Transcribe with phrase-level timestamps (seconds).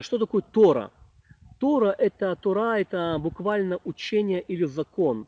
[0.00, 0.92] Что такое Тора?
[1.58, 5.26] Тора это Тора это буквально учение или закон.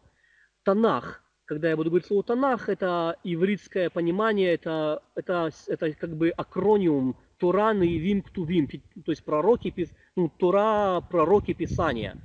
[0.62, 6.30] Танах, когда я буду говорить слово Танах, это ивритское понимание, это, это, это как бы
[6.30, 12.16] акрониум Тора Наивим Ктувим, то есть пророки, ну, Тора, пророки Писания.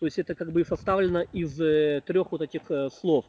[0.00, 3.24] То есть это как бы составлено из э, трех вот этих э, слов.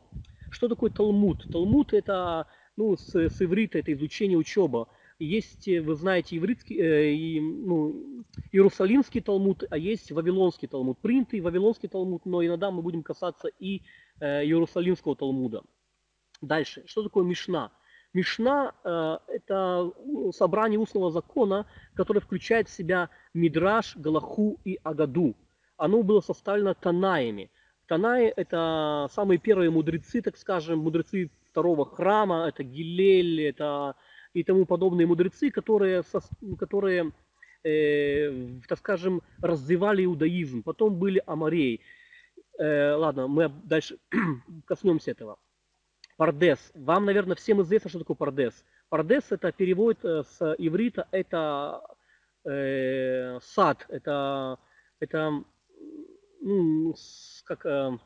[0.49, 1.45] Что такое Талмуд?
[1.51, 4.87] Талмуд это, ну, с, с иврита, это изучение, учеба.
[5.19, 10.99] Есть, э, вы знаете, ивритский, э, и, ну, Иерусалимский Талмуд, а есть Вавилонский Талмуд.
[10.99, 13.81] Принятый Вавилонский Талмуд, но иногда мы будем касаться и
[14.19, 15.63] э, Иерусалимского Талмуда.
[16.41, 16.83] Дальше.
[16.85, 17.71] Что такое Мишна?
[18.13, 19.91] Мишна э,– это
[20.31, 25.35] собрание устного закона, которое включает в себя Мидраш, Галаху и Агаду.
[25.77, 27.51] Оно было составлено Танаями.
[27.87, 33.95] Танаи– это самые первые мудрецы, так скажем, мудрецы второго храма, это Гилель, это
[34.35, 36.03] и тому подобные мудрецы, которые,
[36.59, 37.11] которые
[37.63, 40.61] э, так скажем, развивали иудаизм.
[40.61, 41.81] Потом были амарей.
[42.59, 43.97] Э, ладно, мы дальше
[44.65, 45.37] коснемся этого.
[46.17, 46.59] Пардес.
[46.75, 48.65] Вам, наверное, всем известно, что такое пардес.
[48.89, 51.81] Пардес это перевод э, с иврита, это
[52.43, 54.59] э, сад, это,
[54.99, 55.43] это
[56.41, 56.93] ну,
[57.45, 57.97] как э,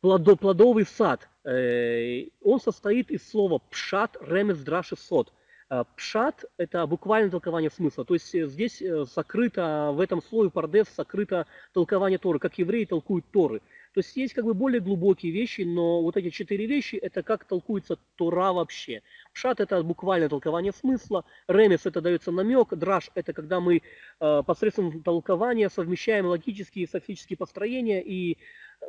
[0.00, 1.28] плодо, плодовый сад.
[1.44, 5.32] Э, он состоит из слова пшат, ремес, драши, сот.
[5.70, 8.04] Э, пшат– это буквальное толкование смысла.
[8.04, 8.82] То есть э, здесь
[9.12, 13.60] сокрыто, в этом слове пардес сокрыто толкование Торы, как евреи толкуют Торы.
[13.94, 17.44] То есть есть как бы более глубокие вещи, но вот эти четыре вещи– это как
[17.44, 19.02] толкуется Тора вообще.
[19.32, 23.82] Пшат– это буквальное толкование смысла, ремес– это дается намек, драж– это когда мы
[24.18, 28.38] посредством толкования совмещаем логические и софические построения, и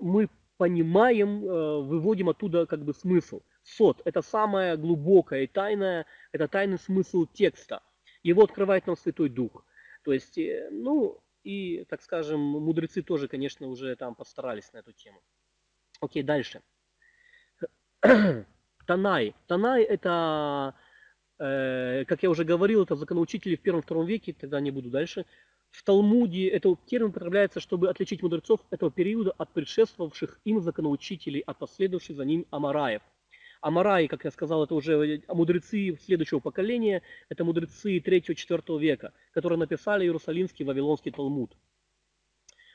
[0.02, 0.30] мы
[0.60, 3.42] понимаем, э, выводим оттуда как бы смысл.
[3.64, 7.82] Сот– это самое глубокое и тайное, это тайный смысл текста.
[8.24, 9.66] Его открывает нам Святой Дух.
[10.04, 14.92] То есть, э, ну, и, так скажем, мудрецы тоже, конечно, уже там постарались на эту
[14.92, 15.22] тему.
[16.02, 16.62] Окей, дальше.
[18.86, 19.36] Танай.
[19.48, 20.76] Танай– это,
[21.40, 25.26] э, как я уже говорил, это законоучители в первом-втором веке, тогда не буду дальше–
[25.72, 31.58] в Талмуде этот термин употребляется, чтобы отличить мудрецов этого периода от предшествовавших им законоучителей, от
[31.60, 33.02] последовавших за ним Амараев.
[33.62, 40.06] Амараи, как я сказал, это уже мудрецы следующего поколения, это мудрецы 3-4 века, которые написали
[40.06, 41.52] Иерусалимский Вавилонский Талмуд.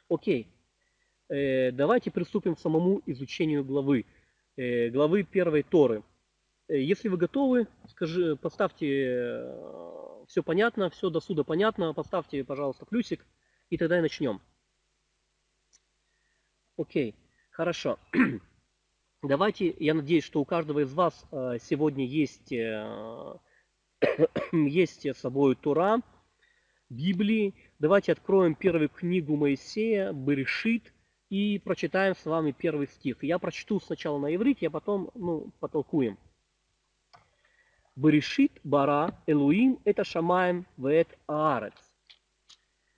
[0.09, 0.49] Окей,
[1.31, 4.05] э, давайте приступим к самому изучению главы,
[4.57, 6.03] э, главы первой Торы.
[6.69, 9.45] Э, если вы готовы, скажи, поставьте
[10.29, 13.27] все понятно, все до суда понятно, поставьте, пожалуйста, плюсик,
[13.71, 14.41] и тогда и начнем.
[16.77, 17.15] Окей,
[17.51, 17.99] хорошо.
[19.23, 23.39] Давайте, я надеюсь, что у каждого из вас э, сегодня есть, э,
[24.53, 26.01] есть с собой Тура,
[26.91, 27.55] Библии.
[27.79, 30.93] Давайте откроем первую книгу Моисея, Берешит,
[31.31, 33.25] и прочитаем с вами первый стих.
[33.25, 36.19] Я прочту сначала на иврите, а потом ну, потолкуем.
[37.97, 41.75] Берешит бара Элуим это шамаем вет аарец.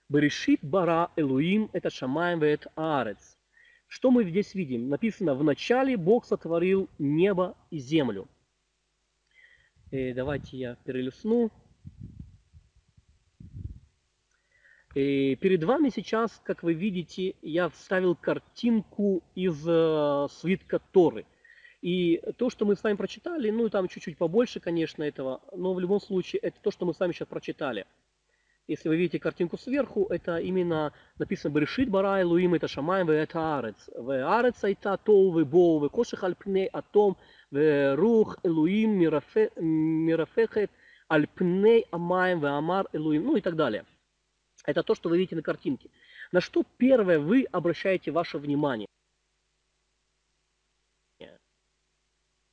[0.09, 3.37] Берешит бара Элуим это шамаем вет аарец.
[3.89, 4.89] Что мы здесь видим?
[4.89, 8.27] Написано, в начале Бог сотворил небо и землю.
[9.91, 11.51] И э, давайте я перелесну.
[14.95, 21.27] И э, перед вами сейчас, как вы видите, я вставил картинку из э, свитка Торы–
[21.83, 25.81] и то, что мы с вами прочитали, ну там чуть-чуть побольше, конечно, этого, но в
[25.81, 27.87] любом случае это то, что мы с вами сейчас прочитали.
[28.69, 33.77] Если вы видите картинку сверху, это именно написано «Берешит барай луим это шамаем это арец».
[33.95, 37.17] «Ве арец айта тол ве боу ве кошех аль пней атом
[37.53, 40.71] ве рух элуим мирафехет
[41.09, 43.27] аль пней амаем ве амар элуим».
[43.27, 43.85] Ну и так далее.
[44.65, 45.91] Это то, что вы видите на картинке.
[46.33, 48.89] На что первое вы обращаете ваше внимание?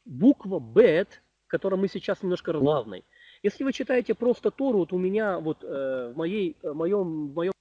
[0.05, 3.03] Буква бет, которая мы сейчас немножко главной.
[3.41, 7.35] Если вы читаете просто Тору, вот у меня вот э, в моей, в моем, в
[7.35, 7.53] моем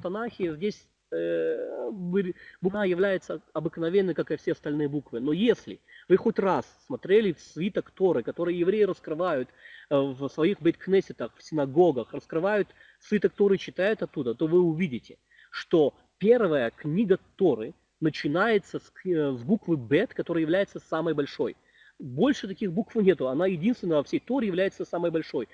[0.00, 5.20] Танахе здесь э, буква является обыкновенной, как и все остальные буквы.
[5.20, 9.48] Но если вы хоть раз смотрели в свиток Торы, который евреи раскрывают
[9.90, 12.68] э, в своих бейткнесетах, в синагогах, раскрывают
[13.00, 15.18] свиток Торы, читают оттуда, то вы увидите,
[15.50, 17.74] что первая книга Торы–
[18.04, 21.56] начинается с, э, с буквы Бет, которая является самой большой.
[21.98, 25.48] Больше таких букв нету, она единственная во всей Торе является самой большой.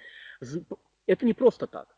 [1.07, 1.89] Это не просто так.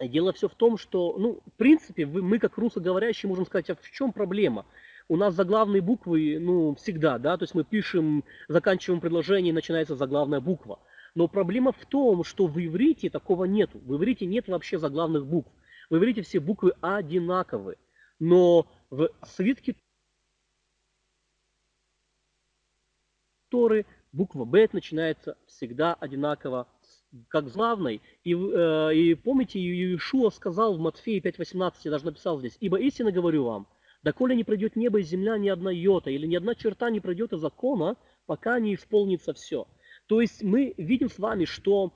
[0.00, 3.90] Дело все в том, что, ну, в принципе, мы как русскоговорящие можем сказать, а в
[3.90, 4.66] чем проблема?
[5.08, 10.40] У нас заглавные буквы, ну, всегда, да, то есть мы пишем, заканчиваем предложение, начинается заглавная
[10.40, 10.78] буква.
[11.14, 13.78] Но проблема в том, что в иврите такого нету.
[13.84, 15.50] В иврите нет вообще заглавных букв.
[15.90, 17.76] В иврите все буквы одинаковые.
[18.18, 19.74] Но в свитке
[23.48, 26.68] Торы буква Бет начинается всегда одинаково,
[27.28, 28.02] как главной.
[28.22, 33.12] И, э, и помните, Иешуа сказал в Матфея 5.18, я даже написал здесь, «Ибо истинно
[33.12, 33.66] говорю вам,
[34.02, 37.32] доколе не пройдет небо и земля ни одна йота, или ни одна черта не пройдет
[37.32, 37.96] из закона,
[38.26, 39.66] пока не исполнится все».
[40.06, 41.92] То есть мы видим с вами, что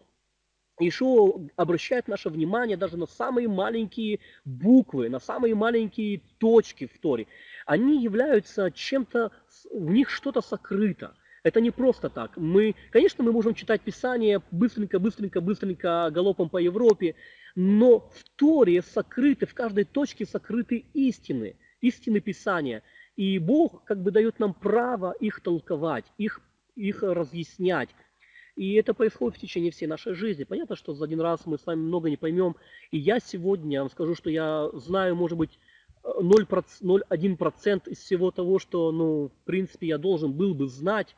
[0.79, 7.27] Ишуа обращает наше внимание даже на самые маленькие буквы, на самые маленькие точки в Торе.
[7.65, 9.33] Они являются чем-то,
[9.71, 11.15] в них что-то сокрыто.
[11.43, 12.37] Это не просто так.
[12.37, 17.15] Мы, конечно, мы можем читать Писание быстренько, быстренько, быстренько галопом по Европе,
[17.55, 22.83] но в Торе сокрыты, в каждой точке сокрыты истины, истины Писания.
[23.15, 26.41] И Бог как бы дает нам право их толковать, их,
[26.75, 27.91] их разъяснять.
[28.57, 30.45] И это происходит в течение всей нашей жизни.
[30.45, 32.57] Понятно, что за один раз мы с вами много не поймем.
[32.91, 35.59] И я сегодня вам скажу, что я знаю, может быть,
[36.03, 41.15] 0,1% из всего того, что, ну, в принципе, я должен был бы знать,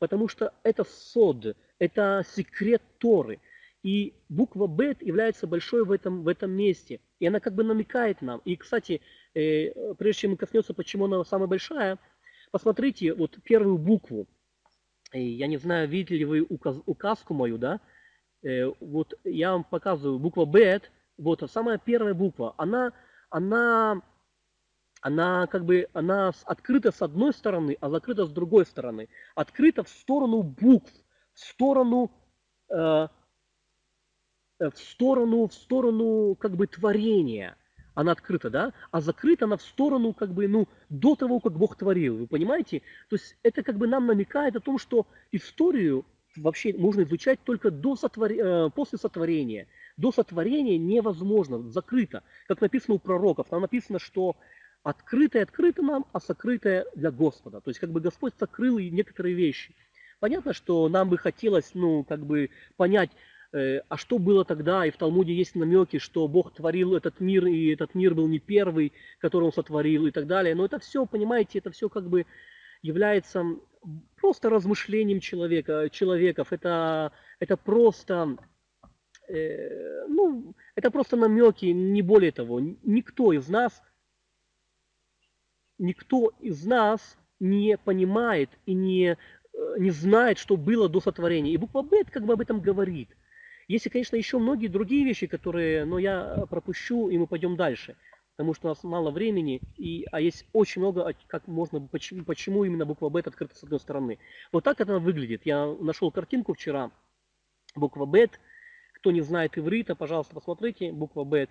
[0.00, 3.40] потому что это сод, это секрет Торы.
[3.84, 7.00] И буква Бет является большой в этом, в этом месте.
[7.20, 8.40] И она как бы намекает нам.
[8.44, 9.02] И, кстати,
[9.34, 11.98] э, прежде чем мы коснется, почему она самая большая,
[12.50, 14.26] посмотрите вот первую букву
[15.20, 17.80] я не знаю, видели ли вы указ, указку мою, да?
[18.42, 20.80] Э, вот я вам показываю буква B,
[21.18, 22.92] вот самая первая буква, она,
[23.30, 24.02] она,
[25.00, 29.08] она как бы, она открыта с одной стороны, а закрыта с другой стороны.
[29.34, 30.92] Открыта в сторону букв,
[31.34, 32.10] в сторону,
[32.70, 33.08] э,
[34.58, 37.56] в сторону, в сторону как бы творения
[37.94, 41.76] она открыта, да, а закрыта она в сторону, как бы, ну, до того, как Бог
[41.76, 42.80] творил, вы понимаете?
[43.08, 46.04] То есть это как бы нам намекает о том, что историю
[46.36, 48.32] вообще можно изучать только до сотвор...
[48.32, 49.66] Э, после сотворения.
[49.96, 52.22] До сотворения невозможно, закрыто.
[52.48, 54.36] Как написано у пророков, там написано, что
[54.82, 57.60] открытое открыто нам, а сокрытое для Господа.
[57.60, 59.74] То есть как бы Господь сокрыл и некоторые вещи.
[60.18, 63.10] Понятно, что нам бы хотелось, ну, как бы понять,
[63.52, 64.86] а что было тогда?
[64.86, 68.38] И в Талмуде есть намеки, что Бог творил этот мир, и этот мир был не
[68.38, 70.54] первый, который он сотворил и так далее.
[70.54, 72.24] Но это все, понимаете, это все как бы
[72.80, 73.44] является
[74.16, 76.52] просто размышлением человека, человеков.
[76.52, 78.38] Это, это просто,
[79.28, 82.58] э, ну, это просто намеки, не более того.
[82.60, 83.82] Никто из нас,
[85.76, 89.16] никто из нас не понимает и не, э,
[89.78, 91.52] не знает, что было до сотворения.
[91.52, 93.10] И буква Б как бы об этом говорит–
[93.68, 97.96] есть, конечно, еще многие другие вещи, которые, но я пропущу, и мы пойдем дальше.
[98.36, 102.64] Потому что у нас мало времени, и, а есть очень много, как можно, почему, почему
[102.64, 104.18] именно буква Б открыта с одной стороны.
[104.52, 105.42] Вот так это выглядит.
[105.44, 106.90] Я нашел картинку вчера.
[107.74, 108.30] Буква Б.
[108.94, 110.92] Кто не знает иврита, пожалуйста, посмотрите.
[110.92, 111.48] Буква Б.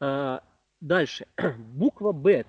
[0.00, 0.42] А,
[0.80, 1.26] дальше.
[1.58, 2.44] Буква Б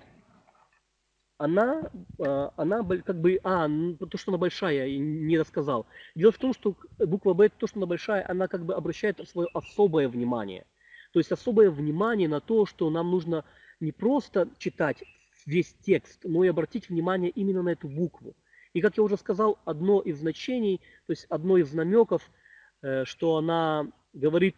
[1.38, 3.68] она, а, она как бы, а,
[4.10, 5.86] то, что она большая, не рассказал.
[6.14, 9.48] Дело в том, что буква Б, то, что она большая, она как бы обращает свое
[9.54, 10.66] особое внимание.
[11.12, 13.44] То есть особое внимание на то, что нам нужно
[13.80, 15.02] не просто читать
[15.46, 18.34] весь текст, но и обратить внимание именно на эту букву.
[18.74, 22.28] И как я уже сказал, одно из значений, то есть одно из намеков,
[22.82, 24.56] э, что она говорит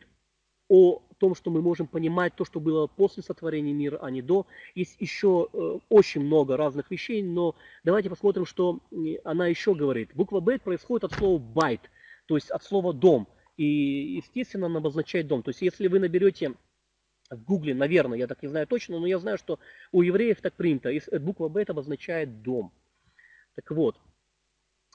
[0.70, 4.46] о том, что мы можем понимать то, что было после сотворения мира, а не до.
[4.76, 8.78] Есть еще э, очень много разных вещей, но давайте посмотрим, что
[9.24, 10.10] она еще говорит.
[10.14, 11.90] Буква Б происходит от слова байт,
[12.26, 13.28] то есть от слова дом.
[13.56, 15.42] И, естественно, она обозначает дом.
[15.42, 16.54] То есть, если вы наберете
[17.28, 19.58] в Гугле, наверное, я так не знаю точно, но я знаю, что
[19.90, 20.90] у евреев так принято.
[21.18, 22.72] Буква Б обозначает дом.
[23.56, 24.00] Так вот,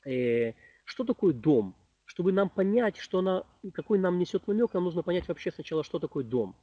[0.06, 0.54] э,
[0.86, 1.76] что такое дом?
[2.16, 3.44] Чтобы нам понять, что она,
[3.74, 6.56] какой нам несет намек, нам нужно понять вообще сначала, что такое дом.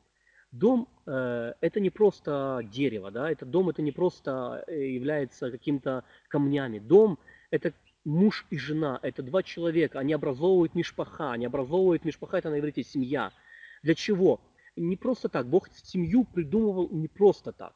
[0.50, 6.04] Дом э, это не просто дерево, да, это дом это не просто э, является каким-то
[6.28, 6.78] камнями.
[6.78, 7.18] Дом
[7.50, 7.74] это
[8.06, 12.82] муж и жена, это два человека, они образовывают мишпаха, они образовывают мишпаха, это на иврите
[12.82, 13.30] семья.
[13.82, 14.40] Для чего?
[14.76, 15.46] Не просто так.
[15.46, 17.74] Бог семью придумывал не просто так.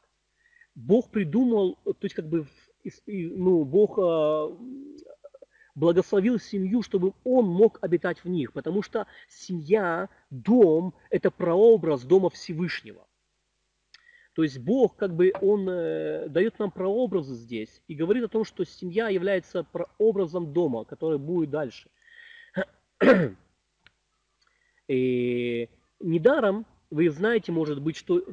[0.73, 2.47] Бог придумал, то есть как бы,
[3.05, 4.57] ну, Бог э,
[5.77, 12.31] благословил семью, чтобы он мог обитать в них, потому что семья, дом– это прообраз дома
[12.31, 13.07] Всевышнего.
[14.33, 18.43] То есть Бог, как бы, Он э, дает нам прообразы здесь и говорит о том,
[18.43, 21.89] что семья является прообразом дома, который будет дальше.
[24.87, 25.69] И
[25.99, 28.23] недаром вы знаете, может быть, что э,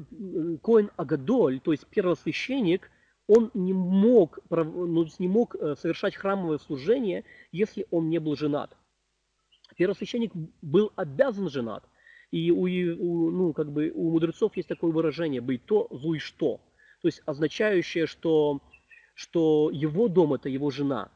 [0.63, 2.91] Коин Агадоль, то есть первосвященник,
[3.27, 8.77] он не мог, ну, не мог э, совершать храмовое служение, если он не был женат.
[9.77, 11.85] Первосвященник был обязан женат.
[12.31, 16.61] И у, у, ну, как бы у мудрецов есть такое выражение «быть то, злуй что».
[17.01, 18.61] То есть означающее, что,
[19.15, 21.11] что его дом– это его жена.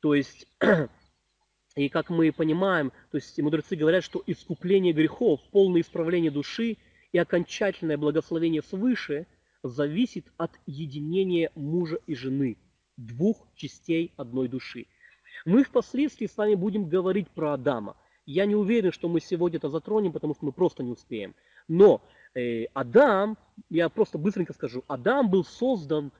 [0.00, 0.46] То есть,
[1.76, 6.76] и как мы понимаем, то есть мудрецы говорят, что искупление грехов, полное исправление души
[7.12, 9.26] и окончательное благословение свыше
[9.68, 12.56] зависит от единения мужа и жены,
[12.96, 14.86] двух частей одной души.
[15.44, 17.96] Мы впоследствии с вами будем говорить про Адама.
[18.24, 21.34] Я не уверен, что мы сегодня это затронем, потому что мы просто не успеем.
[21.68, 22.02] Но
[22.34, 23.38] э, Адам,
[23.70, 26.12] я просто быстренько скажу, Адам был создан,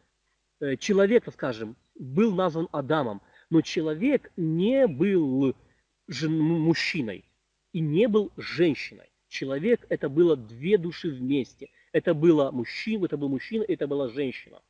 [0.60, 5.54] э, человек, скажем, был назван Адамом, но человек не был
[6.06, 7.24] жен, мужчиной
[7.72, 9.10] и не был женщиной.
[9.28, 11.68] Человек это было две души вместе.
[11.96, 14.60] Это было мужчина, это был мужчина, это была женщина.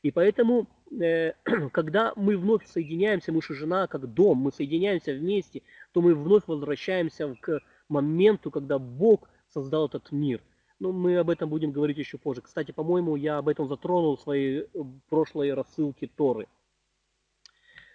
[0.00, 1.34] И поэтому, э,
[1.72, 5.60] когда мы вновь соединяемся, муж и жена, как дом, мы соединяемся вместе,
[5.92, 7.60] то мы вновь возвращаемся к
[7.90, 10.40] моменту, когда Бог создал этот мир.
[10.78, 12.40] Но мы об этом будем говорить еще позже.
[12.40, 14.66] Кстати, по-моему, я об этом затронул в своей э,
[15.10, 16.48] прошлой рассылке Торы.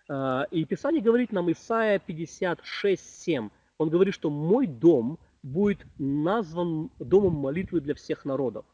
[0.08, 3.50] А, и Писание говорит нам, Исайя 56.7,
[3.80, 8.66] он говорит, что «мой дом будет назван домом молитвы для всех народов».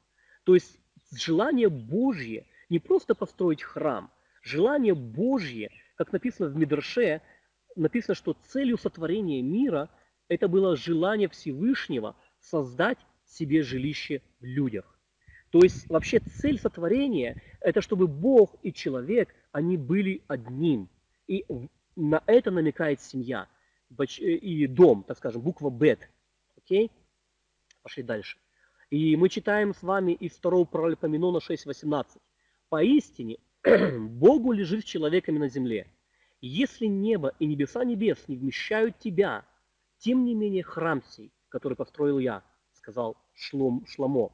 [0.43, 0.79] То есть
[1.13, 4.09] желание Божье не просто построить храм,
[4.41, 7.21] желание Божье, как написано в Мидрше,
[7.75, 9.89] написано, что целью сотворения мира
[10.29, 14.97] это было желание Всевышнего создать себе жилище в людях.
[15.51, 20.89] То есть вообще цель сотворения– это чтобы Бог и человек, они были одним.
[21.27, 21.45] И
[21.97, 23.47] на это намекает семья
[24.19, 26.09] и дом, так скажем, буква Бет.
[26.63, 26.91] Окей?
[27.83, 28.37] Пошли дальше.
[28.89, 32.19] И мы читаем с вами из второго Паралипоменона 6.18.
[32.69, 35.87] «Поистине Богу лежит с человеками на земле.
[36.41, 39.45] Если небо и небеса небес не вмещают тебя,
[39.99, 44.31] тем не менее храм сей, который построил я, сказал Шлом, Шламо.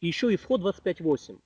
[0.00, 1.40] И еще исход 25.8.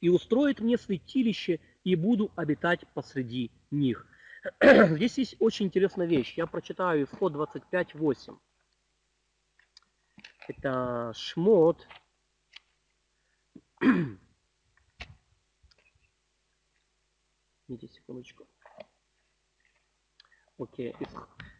[0.00, 4.06] И устроит мне святилище, и буду обитать посреди них.
[4.60, 6.34] Здесь есть очень интересная вещь.
[6.36, 8.36] Я прочитаю исход 25.8.
[10.50, 11.86] Это шмот.
[17.68, 18.48] Извините, секундочку.
[20.58, 20.96] Окей.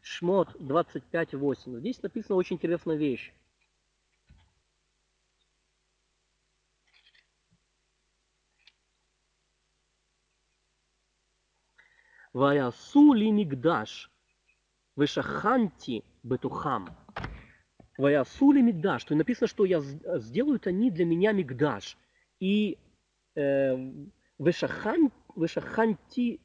[0.03, 1.79] Шмот 25.8.
[1.79, 3.33] Здесь написана очень интересная вещь.
[12.33, 14.11] Ваясу ли мигдаш,
[14.97, 16.89] вешаханти бетухам.
[18.01, 21.99] Ваясу ли мигдаш, то написано, что я сделают они для меня мигдаш.
[22.41, 22.79] И
[23.37, 23.93] э,
[24.39, 25.11] вешахан,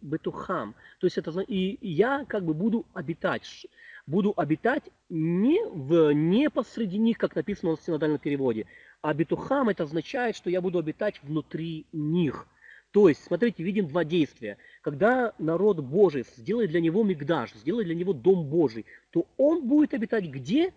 [0.02, 0.76] бетухам.
[1.00, 3.68] То есть это и я как бы буду обитать.
[4.06, 8.68] Буду обитать не, в, не посреди них, как написано в синодальном переводе,
[9.02, 12.48] а бетухам это означает, что я буду обитать внутри них.
[12.92, 14.58] То есть, смотрите, видим два действия.
[14.82, 19.94] Когда народ Божий сделает для него мигдаш, сделает для него дом Божий, то он будет
[19.94, 20.74] обитать где?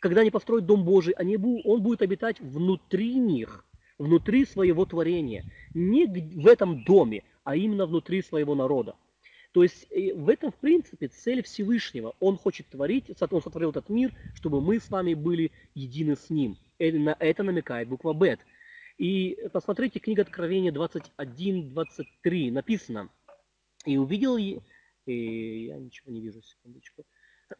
[0.00, 3.64] Когда они построят дом Божий, они, он будет обитать внутри них,
[3.98, 5.44] внутри своего творения.
[5.74, 8.96] Не в этом доме, а именно внутри своего народа.
[9.52, 12.14] То есть в этом, в принципе, цель Всевышнего.
[12.18, 16.56] Он хочет творить, он сотворил этот мир, чтобы мы с вами были едины с ним.
[16.78, 18.40] И на это намекает буква Бет.
[18.96, 23.10] И посмотрите, книга Откровения 21-23 написано.
[23.84, 24.60] И увидел, и,
[25.06, 27.04] я ничего не вижу, секундочку.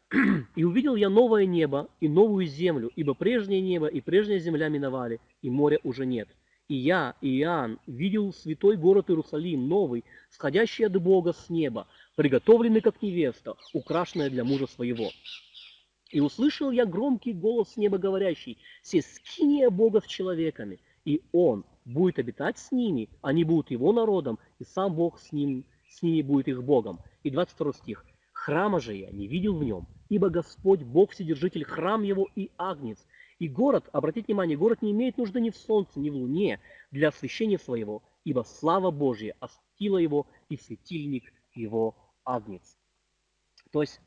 [0.55, 5.19] И увидел я новое небо и новую землю, ибо прежнее небо и прежняя земля миновали,
[5.41, 6.29] и моря уже нет.
[6.67, 13.01] И я, Иоанн, видел святой город Иерусалим, новый, сходящий от Бога с неба, приготовленный как
[13.01, 15.09] невеста, украшенная для мужа своего.
[16.11, 22.19] И услышал я громкий голос неба говорящий, «Се скиния Бога с человеками, и Он будет
[22.19, 26.47] обитать с ними, они будут Его народом, и сам Бог с, ним, с ними будет
[26.47, 26.99] их Богом.
[27.23, 28.05] И 22 стих.
[28.41, 32.97] «Храма же я не видел в нем, ибо Господь, Бог Вседержитель, храм его и агнец.
[33.37, 37.09] И город, обратите внимание, город не имеет нужды ни в солнце, ни в луне для
[37.09, 41.95] освящения своего, ибо слава Божья остила его, и светильник его
[42.25, 42.79] агнец».
[43.71, 44.01] То есть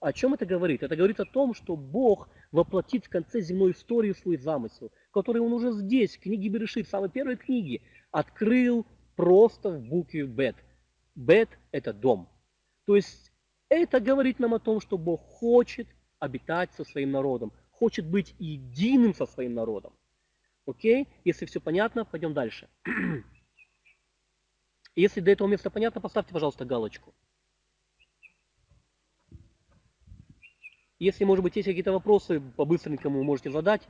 [0.00, 0.82] о чем это говорит?
[0.82, 5.54] Это говорит о том, что Бог воплотит в конце земной истории свой замысел, который он
[5.54, 7.80] уже здесь, в книге Берешит, в самой первой книге,
[8.10, 8.84] открыл
[9.16, 10.56] просто в букве Бет.
[11.14, 12.28] Бет– это дом.
[12.84, 13.27] То есть
[13.68, 19.14] это говорит нам о том, что Бог хочет обитать со своим народом, хочет быть единым
[19.14, 19.92] со своим народом.
[20.66, 21.08] Окей?
[21.24, 22.68] Если все понятно, пойдем дальше.
[24.96, 27.14] Если до этого места понятно, поставьте, пожалуйста, галочку.
[30.98, 33.88] Если, может быть, есть какие-то вопросы, по-быстренькому можете задать.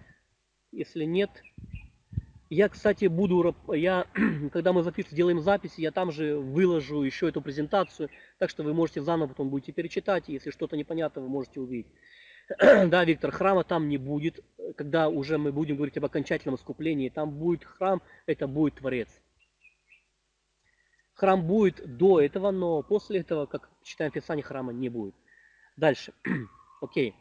[0.70, 1.30] Если нет,
[2.50, 4.06] я, кстати, буду, я,
[4.52, 8.72] когда мы запись, делаем записи, я там же выложу еще эту презентацию, так что вы
[8.72, 11.92] можете заново потом будете перечитать, если что-то непонятно, вы можете увидеть.
[12.58, 14.40] да, Виктор, храма там не будет,
[14.76, 19.08] когда уже мы будем говорить об окончательном искуплении, там будет храм, это будет Творец.
[21.12, 25.14] Храм будет до этого, но после этого, как читаем в Писании, храма не будет.
[25.76, 26.14] Дальше.
[26.80, 27.14] Окей.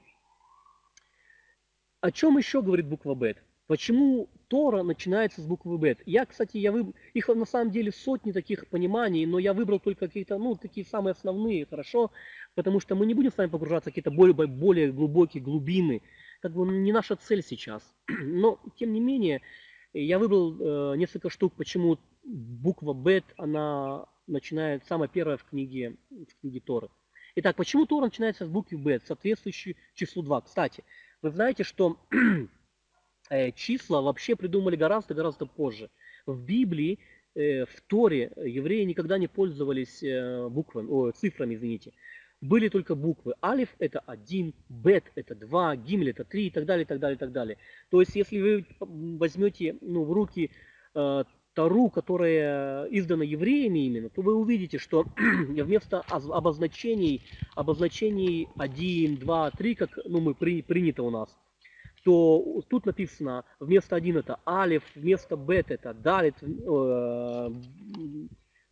[1.99, 3.43] О чем еще говорит буква Бет?
[3.67, 5.99] Почему Тора начинается с буквы Бет?
[6.05, 6.95] Я, кстати, я выб...
[7.13, 11.11] их на самом деле сотни таких пониманий, но я выбрал только какие-то, ну, такие самые
[11.11, 12.11] основные, хорошо,
[12.55, 16.01] потому что мы не будем с вами погружаться в какие-то более, более глубокие глубины.
[16.41, 17.83] Как бы не наша цель сейчас.
[18.07, 19.41] Но, тем не менее,
[19.91, 20.55] я выбрал
[20.93, 26.87] э, несколько штук, почему буква Бет, она начинает, самая первая в книге, в книге Торы.
[27.35, 30.41] Итак, почему Тора начинается с буквы Бет, соответствующей числу 2?
[30.41, 30.85] Кстати,
[31.21, 31.97] вы знаете, что
[33.55, 35.89] числа вообще придумали гораздо-гораздо позже.
[36.25, 36.99] В Библии,
[37.35, 41.93] э, в Торе евреи никогда не пользовались э, буквами, о, цифрами, извините.
[42.39, 43.33] Были только буквы.
[43.43, 47.15] Алиф это один, бет это два, гимель это три и так далее, и так далее,
[47.15, 47.57] и так далее.
[47.89, 50.51] То есть, если вы возьмете ну, в руки
[50.93, 51.23] э,
[51.57, 57.23] Тару, которая издана евреями именно, то вы увидите, что вместо обозначений,
[57.55, 61.35] обозначений 1, 2, 3, как ну, мы при, принято у нас,
[62.07, 67.49] то тут написано вместо 1 это алиф, вместо бет это далит, э,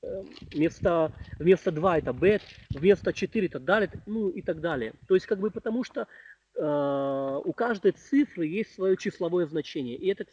[0.04, 0.24] э,
[0.54, 4.94] вместо, вместо 2 это бет, вместо 4 это далит, ну и так далее.
[5.10, 6.08] То есть как бы потому что
[6.56, 9.98] э, у каждой цифры есть свое числовое значение.
[9.98, 10.26] И это,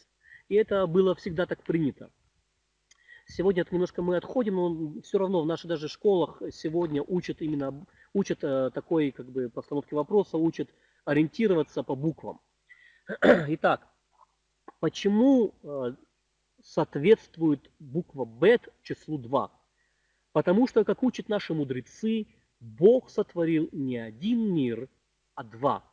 [0.49, 2.09] и это было всегда так принято.
[3.27, 7.85] Сегодня это немножко мы отходим, но все равно в наших даже школах сегодня учат именно
[8.15, 8.39] учат
[8.73, 10.69] такой как бы постановки вопроса, учат
[11.05, 12.39] ориентироваться по буквам.
[13.49, 13.87] Итак,
[14.81, 15.95] почему э,
[16.63, 19.51] соответствует буква Бет числу 2?
[20.33, 22.27] Потому что, как учат наши мудрецы,
[22.61, 24.89] Бог сотворил не один мир,
[25.35, 25.85] а два.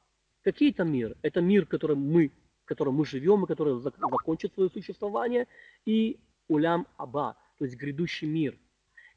[0.44, 1.18] Какие это мир?
[1.22, 2.32] Это мир, в котором мы,
[2.64, 5.48] в котором мы живем, и который закончит свое существование,
[5.86, 8.58] и улям Аба, то есть грядущий мир.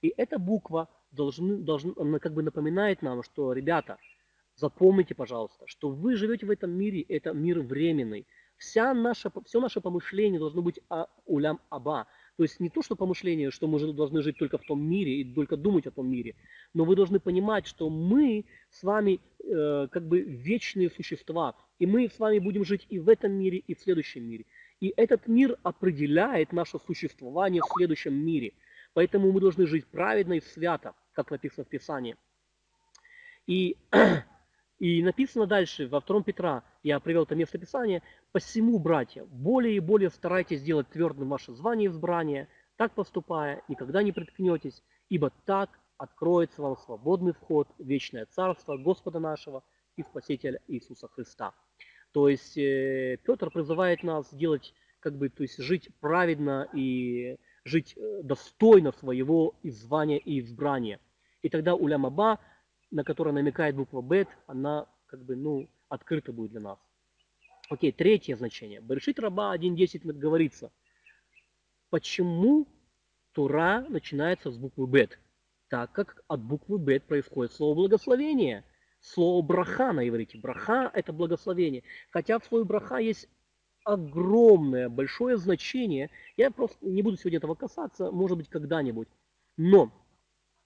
[0.00, 3.98] И эта буква должны, должны, она как бы напоминает нам, что, ребята,
[4.56, 8.26] Запомните, пожалуйста, что вы живете в этом мире, это мир временный.
[8.56, 12.06] Вся наша, все наше помышление должно быть а, улям аба.
[12.36, 15.34] То есть не то, что помышление, что мы должны жить только в том мире и
[15.34, 16.36] только думать о том мире,
[16.72, 22.08] но вы должны понимать, что мы с вами э, как бы вечные существа, и мы
[22.08, 24.46] с вами будем жить и в этом мире, и в следующем мире.
[24.80, 28.52] И этот мир определяет наше существование в следующем мире.
[28.94, 32.16] Поэтому мы должны жить праведно и свято, как написано в Писании.
[33.46, 33.76] И
[34.82, 39.78] И написано дальше, во втором Петра, я привел это место Писания, «Посему, братья, более и
[39.78, 46.62] более старайтесь сделать твердым ваше звание избрания, так поступая, никогда не приткнетесь, ибо так откроется
[46.62, 49.62] вам свободный вход в вечное царство Господа нашего
[49.94, 51.54] и Спасителя Иисуса Христа».
[52.10, 57.94] То есть э, Петр призывает нас делать, как бы, то есть жить праведно и жить
[57.96, 60.98] э, достойно своего звания и избрания.
[61.42, 62.40] И тогда улямаба
[62.92, 66.78] на которое намекает буква бет, она как бы, ну, открыта будет для нас.
[67.68, 68.80] Окей, третье значение.
[68.80, 70.70] Берешит раба 1.10 говорится.
[71.90, 72.68] Почему
[73.32, 75.18] Тура начинается с буквы бет?
[75.68, 78.62] Так как от буквы бет происходит слово благословение.
[79.00, 80.38] Слово браха на иврите.
[80.38, 81.82] Браха– это благословение.
[82.10, 83.26] Хотя в слове браха есть
[83.84, 86.10] огромное, большое значение.
[86.36, 89.08] Я просто не буду сегодня этого касаться, может быть, когда-нибудь.
[89.56, 89.90] Но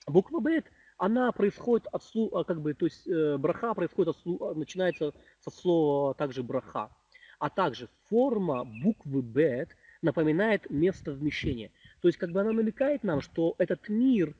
[0.07, 0.67] буква бет
[0.99, 6.15] она происходит от слова, как бы, то есть э, браха происходит от, начинается со слова
[6.15, 6.91] также браха.
[7.39, 11.71] А также форма буквы бет напоминает место вмещения.
[12.01, 14.35] То есть как бы она намекает нам, что этот мир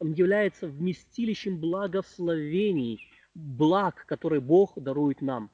[0.00, 3.00] является вместилищем благословений,
[3.34, 5.50] благ, которые Бог дарует нам.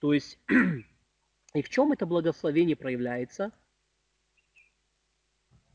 [0.00, 0.40] То есть
[1.54, 3.52] и в чем это благословение проявляется?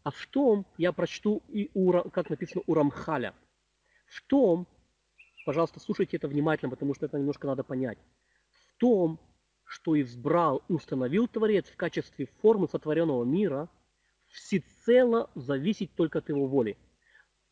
[0.03, 3.33] А в том, я прочту, и у, как написано у Рамхаля–
[4.07, 4.67] в том,
[5.45, 7.97] пожалуйста, слушайте это внимательно, потому что это немножко надо понять,
[8.49, 9.19] в том,
[9.65, 13.69] что избрал и установил Творец в качестве формы сотворенного мира,
[14.27, 16.77] всецело зависит только от его воли.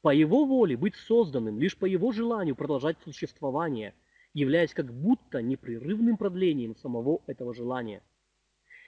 [0.01, 3.93] По его воле быть созданным, лишь по его желанию продолжать существование,
[4.33, 8.01] являясь как будто непрерывным продлением самого этого желания.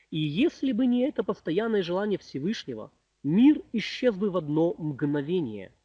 [0.09, 2.91] И если бы не это постоянное желание Всевышнего,
[3.23, 5.73] мир исчез бы в одно мгновение–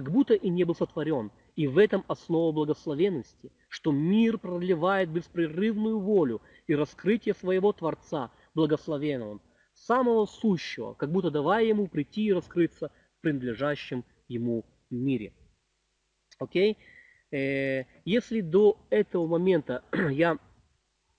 [0.00, 5.98] как будто и не был сотворен, И в этом основа благословенности, что мир продлевает беспрерывную
[5.98, 9.40] волю и раскрытие своего Творца, благословенного,
[9.74, 15.32] самого сущего, как будто давая ему прийти и раскрыться в принадлежащем ему мире.
[16.38, 16.78] Окей?
[17.32, 19.82] Э, если до этого момента
[20.12, 20.38] я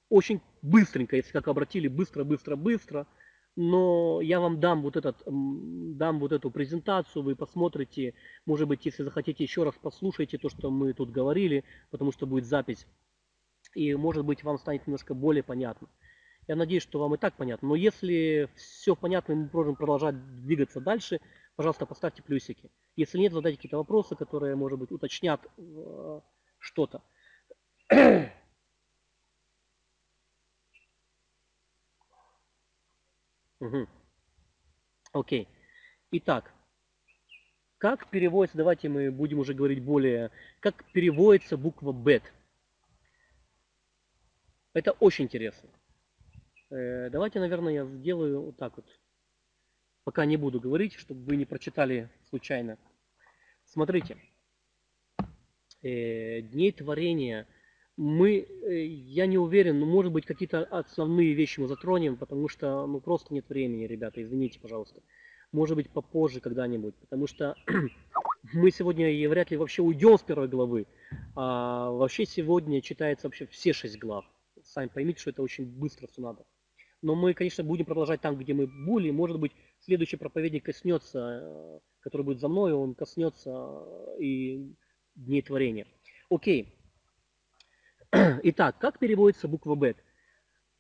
[0.08, 3.08] очень быстренько, если как обратили, быстро, быстро, быстро,
[3.56, 8.14] но я вам дам вот, этот, дам вот эту презентацию, вы посмотрите,
[8.46, 12.46] может быть, если захотите еще раз послушайте то, что мы тут говорили, потому что будет
[12.46, 12.88] запись,
[13.76, 15.88] и может быть вам станет немножко более понятно.
[16.48, 20.82] Я надеюсь, что вам и так понятно, но если все понятно, мы можем продолжать двигаться
[20.82, 21.20] дальше,
[21.56, 22.72] пожалуйста, поставьте плюсики.
[22.96, 26.22] Если нет, задайте какие-то вопросы, которые, может быть, уточнят э,
[26.58, 27.02] что-то.
[33.60, 33.88] Угу.
[35.14, 35.48] Окей.
[36.12, 36.54] Итак,
[37.78, 42.24] как переводится, давайте мы будем уже говорить более, как переводится буква бет.
[44.74, 45.70] Это очень интересно.
[46.70, 48.86] Э, давайте, наверное, я сделаю вот так вот.
[50.04, 52.78] Пока не буду говорить, чтобы вы не прочитали случайно.
[53.66, 54.18] Смотрите.
[55.82, 57.48] Э, дней творения–
[58.00, 62.88] мы, э, я не уверен, но может быть какие-то основные вещи мы затронем, потому что
[62.88, 65.02] ну просто нет времени, ребята, извините, пожалуйста.
[65.52, 67.56] Может быть попозже когда-нибудь, потому что
[68.54, 70.88] мы сегодня и вряд ли вообще уйдем с первой главы,
[71.36, 74.24] а вообще сегодня читается вообще все шесть глав.
[74.64, 76.46] Сами поймите, что это очень быстро все надо.
[77.02, 79.12] Но мы, конечно, будем продолжать там, где мы были.
[79.12, 84.74] Может быть, следующий проповедник коснется, э, который будет за мной, он коснется э, и
[85.16, 85.86] дней творения.
[86.30, 86.79] Окей.
[88.44, 89.96] Итак, как переводится буква Б?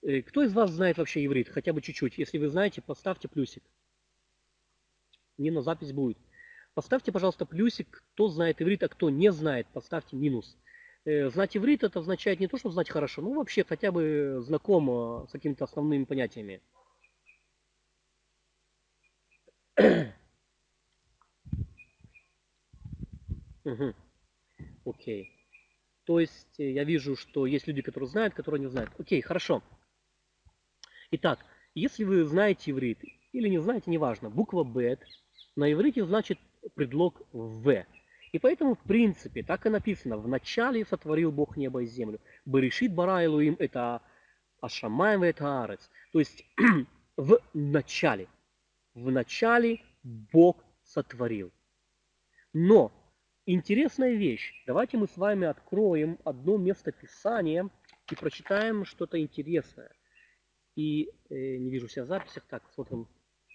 [0.02, 1.50] Э, кто из вас знает вообще иврит?
[1.50, 2.18] Хотя бы чуть-чуть.
[2.18, 3.64] Если вы знаете, поставьте плюсик.
[5.38, 6.18] Не на запись будет.
[6.74, 10.58] Поставьте, пожалуйста, плюсик, кто знает иврит, а кто не знает, поставьте минус.
[11.06, 15.26] Э, знать иврит это означает не то, что знать хорошо, ну вообще хотя бы знакомо
[15.28, 16.62] с какими-то основными понятиями.
[23.66, 23.94] Угу.
[24.86, 25.39] Окей.
[26.10, 28.90] То есть э, я вижу, что есть люди, которые знают, которые не знают.
[28.98, 29.62] Окей, хорошо.
[31.12, 31.38] Итак,
[31.76, 35.04] если вы знаете иврит или не знаете, неважно, буква бет
[35.56, 36.40] на иврите значит
[36.74, 37.86] предлог в.
[38.32, 40.18] И поэтому, в принципе, так и написано.
[40.18, 42.20] В начале сотворил Бог небо и землю.
[42.44, 44.02] Берешит бара Элуим это
[44.62, 45.92] Ашамаем это Арец.
[46.12, 46.44] То есть
[47.18, 48.28] в начале.
[48.96, 51.52] В начале Бог сотворил.
[52.52, 52.92] Но
[53.52, 54.54] Интересная вещь.
[54.68, 57.68] Давайте мы с вами откроем одно место Писания
[58.12, 59.92] и прочитаем что-то интересное.
[60.76, 62.44] И э, не вижу себя в записях.
[62.48, 63.08] Так, смотрим.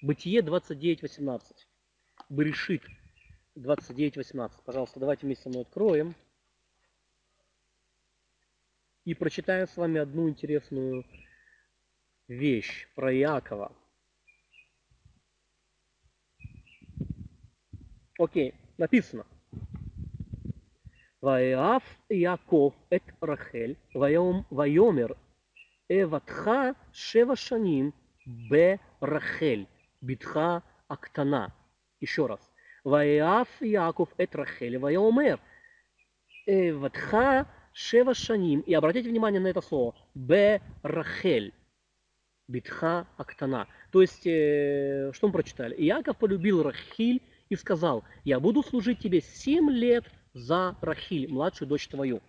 [0.03, 1.43] Бытие 29.18.
[2.29, 2.83] Берешит
[3.57, 4.51] 29.18.
[4.65, 6.17] Пожалуйста, давайте вместе со мной откроем.
[9.05, 11.05] И прочитаем с вами одну интересную
[12.27, 13.71] вещь про Иакова.
[18.19, 19.25] Окей, написано.
[21.24, 23.74] ויאהב יעקב את רחל,
[24.52, 25.08] ויאמר
[25.92, 26.52] אבדך
[26.94, 27.92] שבע שנים
[28.50, 29.64] ברחל,
[30.04, 30.40] בתך
[30.90, 31.48] הקטנה.
[32.02, 32.52] Еще раз.
[32.86, 35.36] ויאהב יעקב את רחל, ויאמר
[36.50, 37.18] אבדך
[37.74, 41.52] שבע שנים, и обратите внимание на это слово, ברחל,
[42.50, 43.68] битха актана.
[43.92, 45.76] То есть, э, что мы прочитали?
[45.76, 50.04] Иаков полюбил Рахиль и сказал, я буду служить тебе семь лет
[50.35, 52.21] за Рахиль, младшую дочь твою.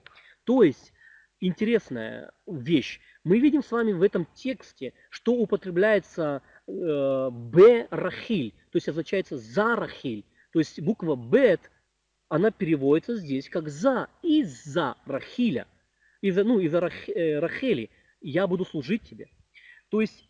[0.45, 0.93] То есть,
[1.41, 3.01] интересная вещь.
[3.23, 9.37] Мы видим с вами в этом тексте, что употребляется э, Б Рахиль, то есть означается
[9.37, 10.23] за Рахиль.
[10.51, 11.71] То есть буква Бет,
[12.29, 15.67] она переводится здесь как за, из-за Рахиля.
[16.21, 17.89] Из-за, ну, из-за Рах, э, Рахели
[18.21, 19.27] я буду служить тебе.
[19.89, 20.29] То есть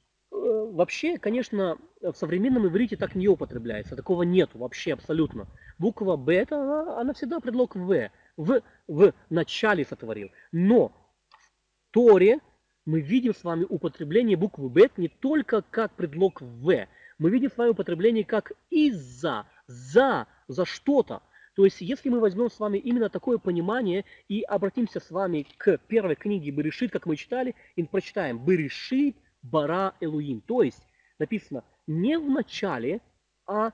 [0.72, 6.62] вообще, конечно, в современном иврите так не употребляется, такого нет вообще абсолютно буква Б, это
[6.62, 8.10] она, она всегда предлог В.
[8.38, 10.30] В, в начале сотворил.
[10.52, 10.90] Но
[11.30, 12.40] в Торе
[12.86, 16.88] мы видим с вами употребление буквы Б не только как предлог В.
[17.18, 21.22] Мы видим с вами употребление как из-за, за, за что-то.
[21.56, 25.78] То есть, если мы возьмем с вами именно такое понимание и обратимся с вами к
[25.88, 29.16] первой книге Берешит, как мы читали, и прочитаем Берешит
[29.52, 30.42] Бара Элуим.
[30.42, 30.84] То есть,
[31.20, 33.02] написано не в начале,
[33.46, 33.72] а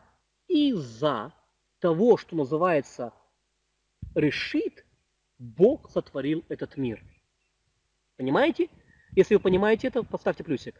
[0.47, 1.33] из-за
[1.79, 3.13] того, что называется
[4.15, 4.85] решит,
[5.37, 7.03] Бог сотворил этот мир.
[8.17, 8.69] Понимаете?
[9.15, 10.75] Если вы понимаете это, поставьте плюсик.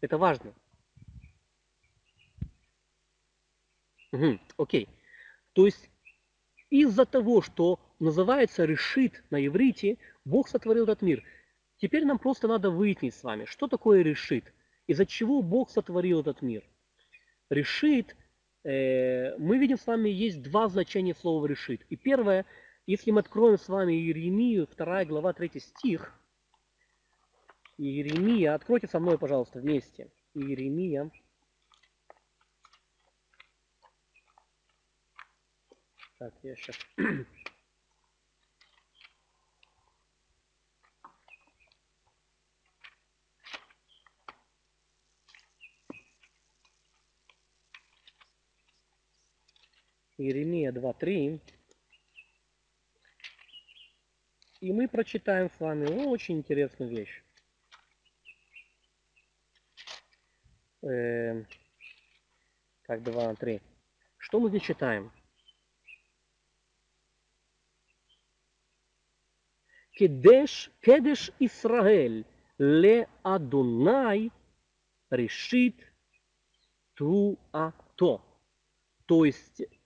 [0.00, 0.54] Это важно.
[4.12, 4.88] Угу, окей.
[5.54, 5.90] То есть
[6.70, 11.24] из-за того, что называется решит на иврите, Бог сотворил этот мир.
[11.78, 14.52] Теперь нам просто надо выяснить с вами, что такое решит,
[14.86, 16.64] из-за чего Бог сотворил этот мир.
[17.50, 18.16] Решит,
[18.64, 21.86] э, мы видим с вами, есть два значения слова решит.
[21.88, 22.46] И первое,
[22.86, 26.12] если мы откроем с вами Иеремию, 2 глава, 3 стих,
[27.76, 30.10] Иеремия, откройте со мной, пожалуйста, вместе.
[30.34, 31.10] Иеремия,
[36.18, 36.76] Так, я сейчас...
[50.18, 51.40] Иеремия 2.3.
[54.60, 57.22] И мы прочитаем с вами очень интересную вещь.
[60.82, 61.44] Э,
[62.82, 63.62] так, 2.3.
[64.16, 65.12] Что мы здесь читаем?
[69.92, 72.24] Кедеш, Кедеш Исраэль,
[72.58, 74.32] Ле Адунай
[75.10, 75.74] решит
[76.94, 78.20] Туато.
[79.06, 79.77] То есть, э,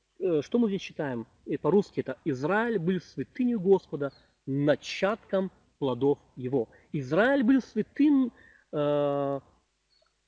[0.43, 1.27] что мы здесь читаем?
[1.47, 4.13] И по-русски это Израиль был святынью Господа,
[4.47, 6.69] начатком плодов его.
[6.93, 8.33] Израиль был святым,
[8.73, 9.41] э,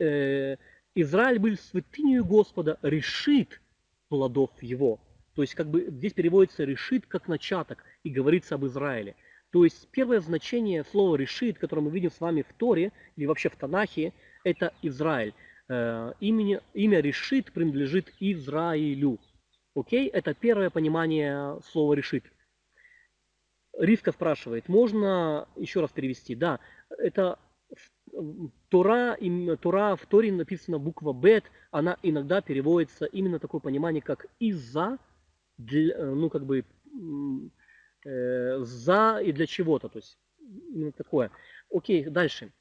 [0.00, 0.57] э,
[0.94, 3.61] Израиль был святынью Господа, решит
[4.09, 4.98] плодов его.
[5.35, 9.16] То есть, как бы здесь переводится решит как начаток и говорится об Израиле.
[9.50, 13.48] То есть первое значение слова решит, которое мы видим с вами в Торе или вообще
[13.48, 15.35] в Танахе, это Израиль.
[15.68, 19.18] Э, имя, имя решит принадлежит Израилю.
[19.74, 20.08] Окей?
[20.08, 22.24] Это первое понимание слова решит.
[23.76, 26.34] Ривка спрашивает, можно еще раз перевести?
[26.37, 26.60] Да,
[26.90, 27.38] это
[28.68, 29.18] Тора,
[29.60, 34.98] Тора в Торе написана буква Бет, она иногда переводится именно такое понимание, как из-за,
[35.58, 36.64] ну как бы
[38.04, 39.88] э, за и для чего-то.
[39.88, 41.32] То есть именно такое.
[41.72, 42.52] Окей, дальше.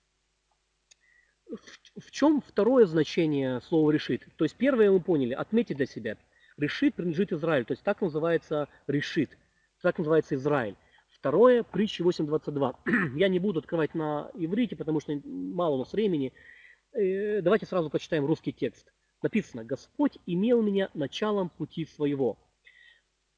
[1.45, 4.28] В, в чем второе значение слова решит?
[4.38, 6.17] То есть первое мы поняли, отметить для себя.
[6.58, 7.66] Решит принадлежит Израилю.
[7.66, 9.38] То есть так называется решит.
[9.82, 10.76] Так называется Израиль.
[11.10, 12.76] Второе, притча 8.22.
[13.18, 16.34] Я не буду открывать на иврите, потому что мало у нас времени.
[16.94, 18.92] Э, давайте сразу почитаем русский текст.
[19.22, 22.38] Написано, Господь имел меня началом пути своего.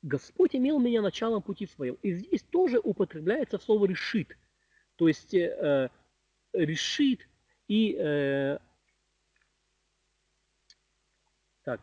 [0.01, 1.97] Господь имел меня началом пути своего.
[2.01, 4.37] И здесь тоже употребляется слово решит.
[4.95, 5.89] То есть э,
[6.53, 7.27] решит
[7.67, 7.95] и...
[7.99, 8.59] Э,
[11.63, 11.81] так,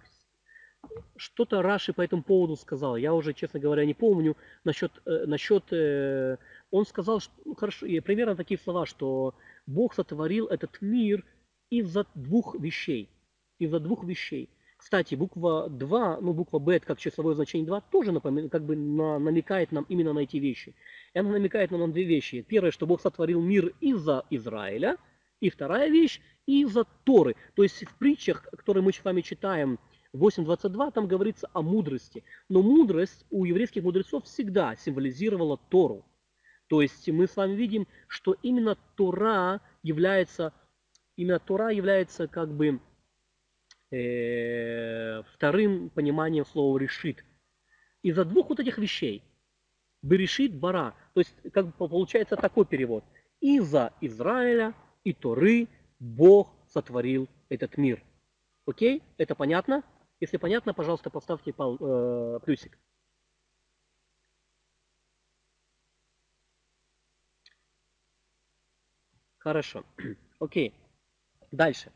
[1.16, 2.96] что-то Раши по этому поводу сказал.
[2.96, 4.92] Я уже, честно говоря, не помню насчет...
[5.06, 6.36] Э, насчет э,
[6.70, 9.34] он сказал, что, ну, хорошо, примерно такие слова, что
[9.66, 11.24] Бог сотворил этот мир
[11.70, 13.08] из-за двух вещей.
[13.58, 14.50] Из-за двух вещей.
[14.82, 19.20] Кстати, буква 2, ну буква B как числовое значение 2, тоже напомин, как бы на,
[19.20, 20.74] намекает нам именно на эти вещи.
[21.14, 22.42] И она намекает нам на две вещи.
[22.42, 24.96] Первое, что Бог сотворил мир из-за Израиля.
[25.38, 27.36] И вторая вещь, из-за Торы.
[27.54, 29.78] То есть в притчах, которые мы с вами читаем,
[30.14, 32.24] 8.22, там говорится о мудрости.
[32.48, 36.04] Но мудрость у еврейских мудрецов всегда символизировала Тору.
[36.68, 40.52] То есть мы с вами видим, что именно Тора является,
[41.16, 42.80] именно Тора является как бы
[43.90, 47.24] э, вторым пониманием слова решит.
[48.02, 49.22] Из-за двух вот этих вещей,
[50.02, 53.04] Берешит Бара, то есть как бы получается такой перевод.
[53.40, 55.68] Из-за Израиля и Торы
[56.00, 58.02] Бог сотворил этот мир.
[58.66, 59.02] Окей?
[59.16, 59.84] Это понятно?
[60.22, 62.78] Если понятно, пожалуйста, поставьте пол, э, плюсик.
[69.38, 69.84] Хорошо.
[70.38, 70.74] Окей.
[71.50, 71.90] Дальше.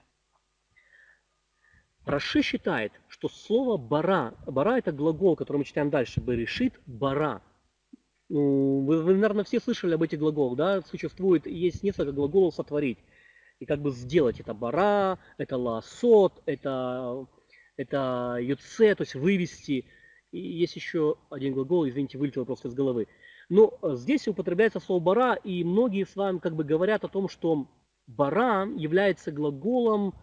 [2.05, 7.43] Раши считает, что слово «бара», «бара» это глагол, который мы читаем дальше, «берешит бара».
[8.29, 10.83] Ну, вы, вы, наверное, все слышали об этих глаголах, да?
[10.83, 12.99] Существует, есть несколько глаголов «сотворить».
[13.61, 17.29] И как бы сделать это «бара», это «лаосот», это,
[17.77, 19.87] это «юце», то есть «вывести».
[20.33, 23.07] И есть еще один глагол, извините, вылетел просто из головы.
[23.49, 27.29] Но э, здесь употребляется слово «бара», и многие с вами как бы говорят о том,
[27.29, 27.69] что
[28.07, 30.15] «бара» является глаголом,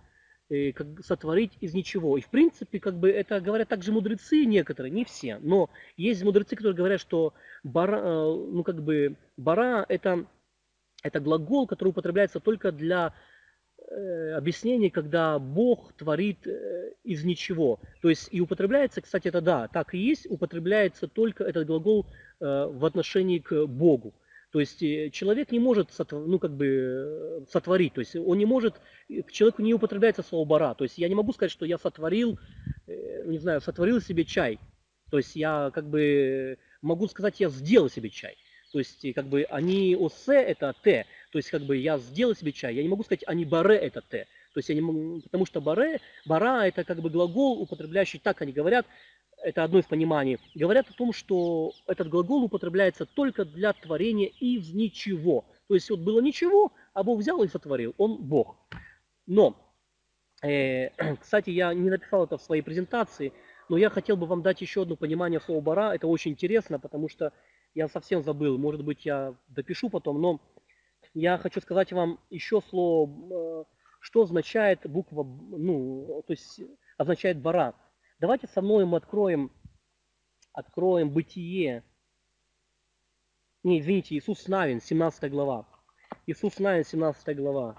[0.54, 2.18] Э, как сотворить из ничего.
[2.18, 6.56] И в принципе, как бы это говорят также мудрецы некоторые, не все, но есть мудрецы,
[6.56, 10.28] которые говорят, что бара, э, ну как бы бара это,
[11.02, 13.16] это глагол, который употребляется только для
[14.36, 17.80] объяснений, когда Бог творит э, из ничего.
[18.02, 22.46] То есть и употребляется, кстати, это да, так и есть, употребляется только этот глагол э,
[22.72, 24.14] в отношении к Богу.
[24.54, 28.46] То есть э, человек не может ну, как бы, э, сотворить, то есть он не
[28.46, 28.76] может,
[29.10, 30.76] к человеку не употребляется слово бара.
[30.76, 32.40] То есть я не могу сказать, что я сотворил,
[32.88, 34.60] э, не знаю, сотворил себе чай.
[35.10, 38.36] То есть я как бы могу сказать, я сделал себе чай.
[38.72, 41.06] То есть как бы они осе это т.
[41.34, 42.76] То есть как бы я сделал себе чай.
[42.76, 44.28] Я не могу сказать они баре это т.
[44.54, 48.44] То есть я не могу, потому что баре, бара это как бы глагол, употребляющий, так
[48.44, 48.86] они говорят,
[49.42, 54.72] это одно из пониманий, говорят о том, что этот глагол употребляется только для творения из
[54.76, 55.44] ничего.
[55.68, 57.96] То есть вот было ничего, а Бог взял и сотворил.
[57.98, 58.56] Он Бог.
[59.26, 59.58] Но,
[60.44, 63.34] э, кстати, я не написал это в своей презентации,
[63.70, 65.96] но я хотел бы вам дать еще одно понимание слова бара.
[65.96, 67.34] Это очень интересно, потому что
[67.74, 68.60] я совсем забыл.
[68.60, 70.40] Может быть, я допишу потом, но
[71.14, 73.66] я хочу сказать вам еще слово, э,
[74.00, 76.62] что означает буква, ну, то есть
[76.98, 77.76] означает бара.
[78.20, 79.52] Давайте со мной мы откроем,
[80.52, 81.84] откроем Бытие.
[83.64, 85.68] Не, извините, Иисус Навин, 17 глава.
[86.26, 87.76] Иисус Навин, 17 глава.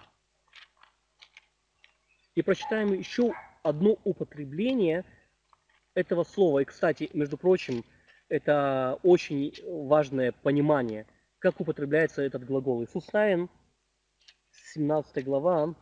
[2.35, 5.05] И прочитаем еще одно употребление
[5.94, 6.61] этого слова.
[6.61, 7.85] И, кстати, между прочим,
[8.29, 11.07] это очень важное понимание,
[11.44, 12.83] как употребляется этот глагол.
[12.83, 13.50] Иисус Навин,
[14.72, 15.74] 17 глава,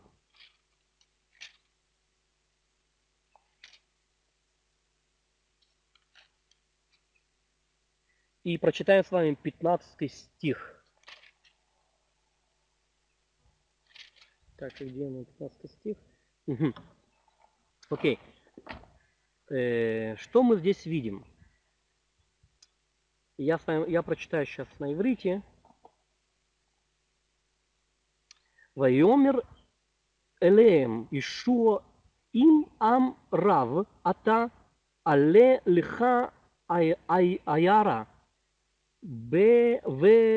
[8.43, 10.85] И прочитаем с вами 15 стих.
[14.57, 15.97] Так, где он, 15 стих?
[17.89, 18.19] Окей.
[19.49, 21.25] Э, что мы здесь видим?
[23.37, 25.41] Я, с вами, я прочитаю сейчас на иврите.
[28.75, 29.43] Вайомер
[30.41, 31.81] элеем Ишуа
[32.33, 34.49] им ам рав ата
[35.03, 36.31] але лиха
[36.67, 38.07] аяра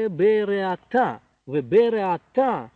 [0.08, 1.20] Береата.
[1.46, 2.70] Вебереата.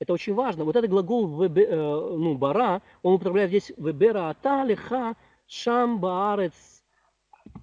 [0.00, 0.64] Это очень важно.
[0.64, 5.14] Вот этот глагол вебе, э, ну, бара, он употребляет здесь вебераата леха
[5.46, 6.00] шам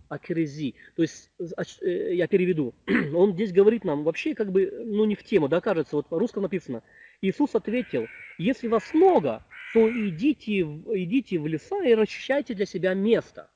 [0.09, 0.75] акерези.
[0.95, 1.31] То есть,
[1.81, 2.73] э, я переведу.
[3.15, 6.39] Он здесь говорит нам вообще как бы, ну не в тему, да, кажется, вот по-русски
[6.39, 6.83] написано.
[7.21, 13.49] Иисус ответил, если вас много, то идите, идите в леса и расчищайте для себя место.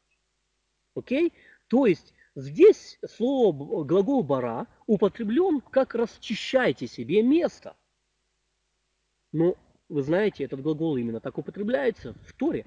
[0.95, 1.33] Окей?
[1.67, 7.75] То есть, Здесь слово, глагол бара употреблен как расчищайте себе место.
[9.33, 9.55] Но
[9.89, 12.65] вы знаете, этот глагол именно так употребляется в Торе.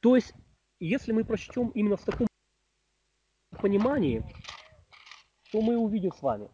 [0.00, 0.34] То есть,
[0.78, 2.26] если мы прочтем именно в таком
[3.60, 4.24] понимании,
[5.52, 6.50] то мы увидим с вами,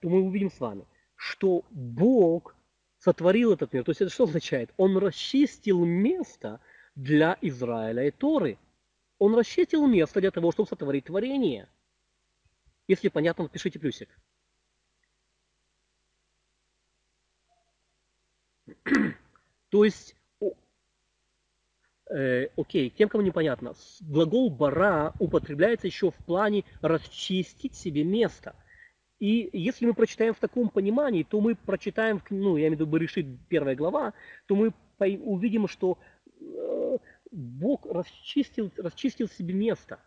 [0.00, 2.56] то мы увидим с вами, что Бог
[2.98, 3.84] сотворил этот мир.
[3.84, 4.72] То есть это что означает?
[4.76, 6.60] Он расчистил место
[6.94, 8.58] для Израиля и Торы.
[9.18, 11.68] Он расчистил место для того, чтобы сотворить творение.
[12.88, 14.08] Если понятно, напишите плюсик.
[19.70, 20.16] То есть,
[22.12, 28.54] э, окей, тем, кому непонятно, глагол бара употребляется еще в плане расчистить себе место.
[29.18, 32.96] И если мы прочитаем в таком понимании, то мы прочитаем, ну, я имею в виду,
[32.96, 34.14] решит первая глава,
[34.46, 35.98] то мы увидим, что
[36.40, 36.98] э,
[37.30, 40.00] Бог расчистил, расчистил себе место.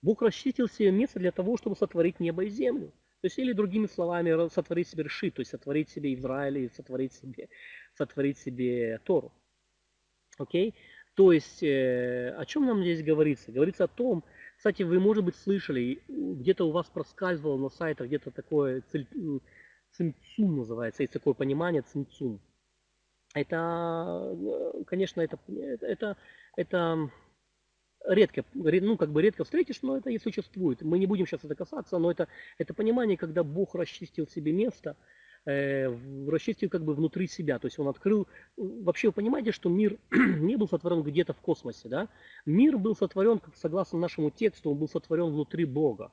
[0.00, 2.92] Бог расчистил себе место для того, чтобы сотворить небо и землю.
[3.20, 7.14] То есть, или другими словами, сотворить себе решит, то есть сотворить себе Израиль и сотворить
[7.14, 7.48] себе,
[7.94, 9.32] сотворить себе Тору.
[10.38, 10.74] Окей?
[11.14, 13.52] То есть, э, о чем нам здесь говорится?
[13.52, 14.24] Говорится о том,
[14.56, 18.82] кстати, вы, может быть, слышали, где-то у вас проскальзывало на сайтах где-то такое
[19.92, 22.40] цинцум называется, есть такое понимание цинцум
[23.34, 25.38] это, э, конечно, это,
[25.80, 26.16] это,
[26.56, 27.10] это
[28.06, 30.82] редко, ну, как бы редко встретишь, но это и существует.
[30.82, 34.96] Мы не будем сейчас это касаться, но это, это понимание, когда Бог расчистил себе место,
[35.46, 35.88] э,
[36.28, 37.58] расчистил как бы внутри себя.
[37.58, 38.26] То есть он открыл...
[38.56, 42.08] Вообще вы понимаете, что мир не был сотворен где-то в космосе, да?
[42.46, 46.12] Мир был сотворен, как согласно нашему тексту, он был сотворен внутри Бога.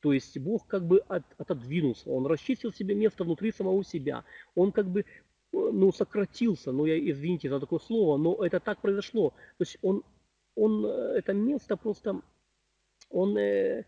[0.00, 4.24] То есть Бог как бы от, отодвинулся, Он расчистил себе место внутри самого себя.
[4.56, 5.04] Он как бы
[5.52, 9.30] ну, сократился, ну, я, извините за такое слово, но это так произошло.
[9.58, 10.02] То есть он,
[10.54, 12.20] он э, это место просто,
[13.10, 13.84] он э,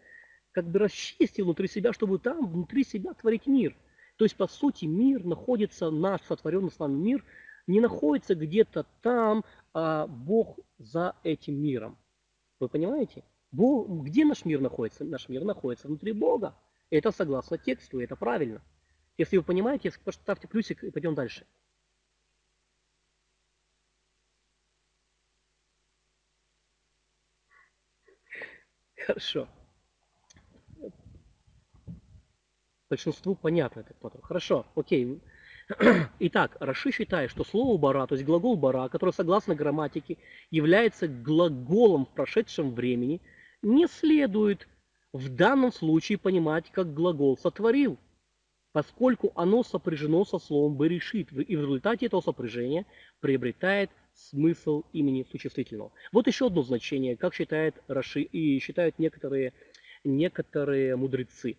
[0.52, 3.74] как бы расчистил внутри себя, чтобы там, внутри себя творить мир.
[4.16, 7.24] То есть, по сути, мир находится, наш сотворенный с вами мир,
[7.66, 11.98] не находится где-то там, а Бог за этим миром.
[12.60, 13.24] Вы понимаете?
[13.50, 15.04] Бог, где наш мир находится?
[15.04, 16.56] Наш мир находится внутри Бога.
[16.90, 18.62] Это согласно тексту, это правильно.
[19.16, 21.46] Если вы понимаете, поставьте плюсик и пойдем дальше.
[29.06, 29.48] Хорошо.
[32.90, 34.20] Большинству понятно, так потом.
[34.22, 35.20] Хорошо, окей.
[36.18, 40.18] Итак, Раши считает, что слово бара, то есть глагол бара, который согласно грамматике
[40.50, 43.22] является глаголом в прошедшем времени,
[43.62, 44.68] не следует
[45.12, 47.96] в данном случае понимать как глагол сотворил,
[48.72, 52.84] поскольку оно сопряжено со словом «берешит», и в результате этого сопряжения
[53.20, 55.92] приобретает смысл имени существительного.
[56.12, 59.54] Вот еще одно значение, как считает Раши и считают некоторые,
[60.04, 61.56] некоторые мудрецы.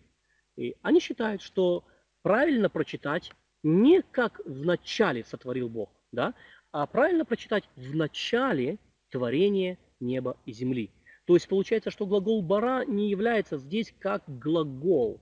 [0.56, 1.84] И они считают, что
[2.22, 3.32] правильно прочитать
[3.62, 6.34] не как в начале сотворил Бог, да,
[6.72, 8.78] а правильно прочитать в начале
[9.10, 10.90] творения неба и земли.
[11.26, 15.20] То есть получается, что глагол бара не является здесь как глагол.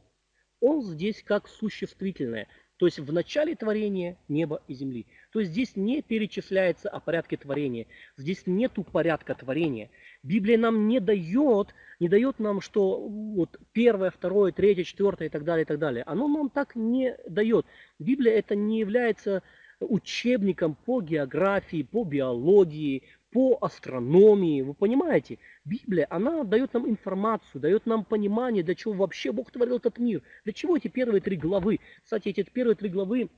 [0.60, 2.48] Он здесь как существительное.
[2.76, 5.06] То есть в начале творения неба и земли.
[5.30, 7.86] То есть здесь не перечисляется о порядке творения.
[8.16, 9.90] Здесь нету порядка творения.
[10.22, 15.44] Библия нам не дает, не дает нам, что вот первое, второе, третье, четвертое и так
[15.44, 16.02] далее, и так далее.
[16.04, 17.64] Оно нам так не дает.
[17.98, 19.42] Библия это не является
[19.80, 23.04] учебником по географии, по биологии,
[23.34, 24.62] по астрономии.
[24.62, 25.38] Вы понимаете?
[25.64, 30.22] Библия, она дает нам информацию, дает нам понимание, для чего вообще Бог творил этот мир.
[30.44, 31.80] Для чего эти первые три главы?
[32.04, 33.28] Кстати, эти первые три главы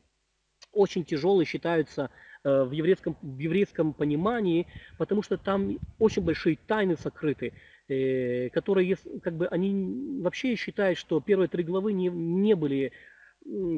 [0.71, 2.11] очень тяжелые считаются
[2.45, 4.67] э, в еврейском, в еврейском понимании,
[4.99, 7.55] потому что там очень большие тайны сокрыты,
[7.89, 12.93] э, которые, как бы, они вообще считают, что первые три главы не, не были,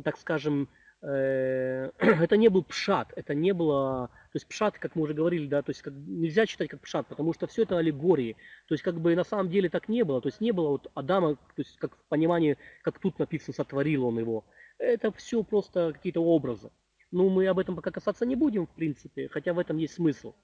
[0.02, 0.68] так скажем,
[1.98, 5.62] это не был пшат, это не было, то есть пшат, как мы уже говорили, да,
[5.62, 8.36] то есть как, нельзя читать как пшат, потому что все это аллегории,
[8.66, 10.90] то есть как бы на самом деле так не было, то есть не было вот
[10.94, 14.44] Адама, то есть как в понимании, как тут написано, сотворил он его,
[14.78, 16.70] это все просто какие-то образы.
[17.10, 20.34] Ну, мы об этом пока касаться не будем, в принципе, хотя в этом есть смысл.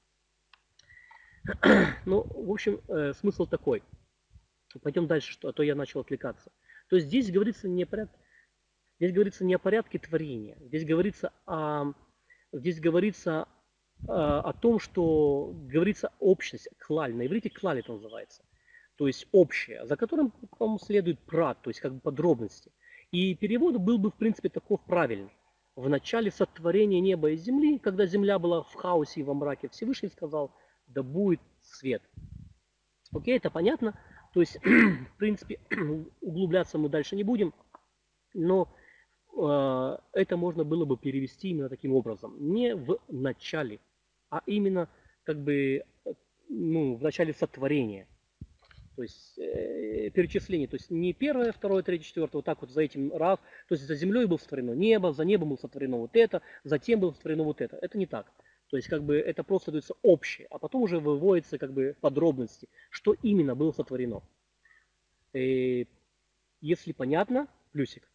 [2.07, 3.83] Ну, в общем, э, смысл такой.
[4.83, 6.51] Пойдем дальше, что, а то я начал отвлекаться.
[6.89, 8.15] То есть здесь говорится не порядок
[9.05, 10.57] Здесь говорится не о порядке творения.
[10.63, 11.93] Здесь говорится о,
[12.53, 13.47] здесь говорится
[14.09, 17.15] о, о том, что говорится общность, клаль.
[17.15, 18.43] На иврите клаль это называется.
[18.97, 22.73] То есть общее, за которым потом следует прат, то есть как бы подробности.
[23.11, 25.37] И перевод был бы, в принципе, таков правильный.
[25.77, 30.09] В начале сотворения неба и земли, когда земля была в хаосе и во мраке, Всевышний
[30.09, 30.51] сказал,
[30.87, 32.03] да будет свет.
[33.13, 34.01] Окей, это понятно.
[34.33, 35.61] То есть, в принципе,
[36.23, 37.53] углубляться мы дальше не будем.
[38.33, 38.84] Но Э,
[39.37, 42.37] это можно было бы перевести именно таким образом.
[42.39, 43.81] Не в начале,
[44.31, 44.89] а именно
[45.25, 45.85] как бы
[46.49, 48.07] ну, в начале сотворения.
[48.97, 50.69] То есть э, перечисление.
[50.69, 53.39] То есть не первое, второе, третье, четвертое, вот так вот за этим раз.
[53.69, 57.13] То есть за землей было сотворено небо, за небом было сотворено вот это, затем было
[57.13, 57.77] сотворено вот это.
[57.83, 58.31] Это не так.
[58.71, 62.69] То есть как бы это просто дается общее, а потом уже выводится как бы подробности,
[62.91, 64.23] что именно было сотворено.
[65.33, 65.87] И э,
[66.61, 68.09] если понятно, плюсик.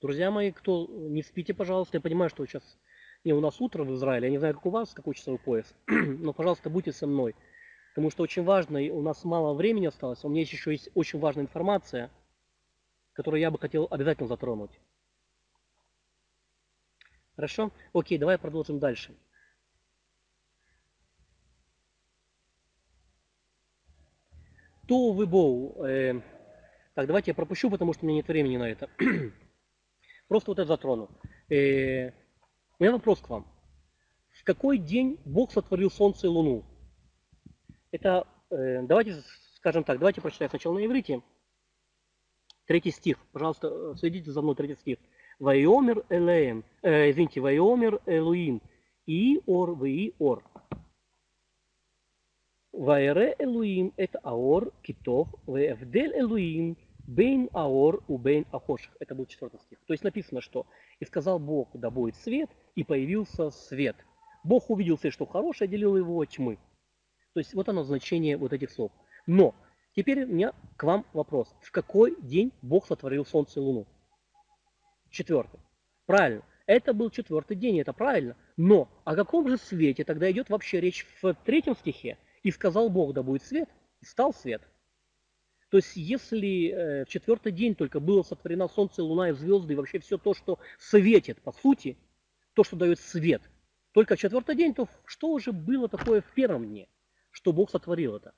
[0.00, 2.62] Друзья мои, кто не спите, пожалуйста, я понимаю, что сейчас
[3.24, 5.74] не, у нас утро в Израиле, я не знаю, как у вас, какой часовой пояс,
[5.88, 7.34] но, пожалуйста, будьте со мной,
[7.94, 11.44] потому что очень важно, у нас мало времени осталось, у меня еще есть очень важная
[11.44, 12.10] информация,
[13.12, 14.70] которую я бы хотел обязательно затронуть.
[17.34, 17.72] Хорошо?
[17.92, 19.16] Окей, давай продолжим дальше.
[24.86, 25.84] То выбоу.
[25.84, 26.20] Э,
[26.94, 28.88] так, давайте я пропущу, потому что у меня нет времени на это.
[30.28, 31.10] Просто вот это затрону.
[31.48, 32.12] Э, у
[32.78, 33.46] меня вопрос к вам.
[34.30, 36.64] В какой день Бог сотворил Солнце и Луну?
[37.90, 39.22] Это, э, давайте
[39.56, 41.22] скажем так, давайте прочитаем сначала на иврите.
[42.66, 43.18] Третий стих.
[43.32, 44.98] Пожалуйста, следите за мной, третий стих.
[45.38, 48.60] Вайомер Элеем, э, извините, Вайомер Элуим,
[49.06, 50.14] и ор, ви.
[52.72, 56.76] Вайре Элуим это аор китов, вэвдель Элуим
[57.08, 58.94] Бейн Аор у Бейн Ахоших.
[59.00, 59.78] Это был четвертый стих.
[59.86, 60.66] То есть написано, что
[61.00, 63.96] «И сказал Бог, да будет свет, и появился свет».
[64.44, 66.58] Бог увидел все, что хорошее, отделил его от тьмы.
[67.32, 68.92] То есть вот оно значение вот этих слов.
[69.26, 69.54] Но
[69.96, 71.56] теперь у меня к вам вопрос.
[71.62, 73.86] В какой день Бог сотворил солнце и луну?
[75.08, 75.60] Четвертый.
[76.04, 76.44] Правильно.
[76.66, 78.36] Это был четвертый день, это правильно.
[78.58, 82.18] Но о каком же свете тогда идет вообще речь в третьем стихе?
[82.42, 83.70] И сказал Бог, да будет свет,
[84.02, 84.60] и стал свет.
[85.70, 89.76] То есть если э, в четвертый день только было сотворено Солнце, Луна и звезды, и
[89.76, 91.98] вообще все то, что светит, по сути,
[92.54, 93.42] то, что дает свет,
[93.92, 96.88] только в четвертый день, то что уже было такое в первом дне,
[97.30, 98.32] что Бог сотворил это?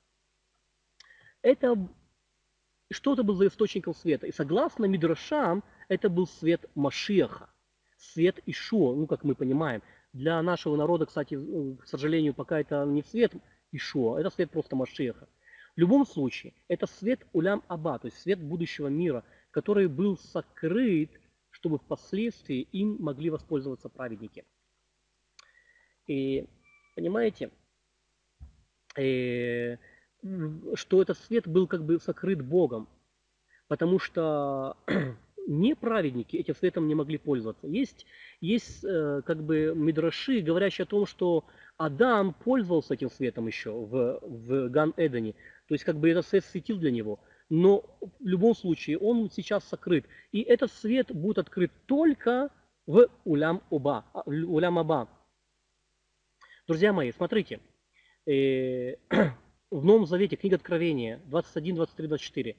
[1.43, 1.77] Это
[2.93, 4.27] что-то было за источником света.
[4.27, 7.49] И согласно Мидрашам, это был свет Машеха,
[7.97, 9.83] свет Ишуа, ну, как мы понимаем.
[10.13, 11.39] Для нашего народа, кстати,
[11.77, 13.33] к сожалению, пока это не свет
[13.71, 15.29] Ишуа, это свет просто Машеха.
[15.81, 21.11] В любом случае, это свет улям аба, то есть свет будущего мира, который был сокрыт,
[21.49, 24.45] чтобы впоследствии им могли воспользоваться праведники.
[26.07, 26.47] И
[26.95, 27.51] понимаете,
[28.99, 29.79] э,
[30.75, 32.87] что этот свет был как бы сокрыт Богом,
[33.67, 34.77] потому что
[35.47, 37.67] неправедники этим светом не могли пользоваться.
[37.67, 38.05] Есть,
[38.43, 41.47] есть э, как бы мидраши, говорящие о том, что
[41.79, 45.35] Адам пользовался этим светом еще в, в Ган-Эдене.
[45.71, 47.21] То есть как бы этот свет светил для него.
[47.49, 50.05] Но в любом случае он сейчас сокрыт.
[50.33, 52.51] И этот свет будет открыт только
[52.87, 55.09] в Улям Оба, Улям Аба.
[56.67, 57.61] Друзья мои, смотрите.
[58.27, 58.97] Э,
[59.71, 62.57] в Новом Завете, книга Откровения, 21, 23, 24.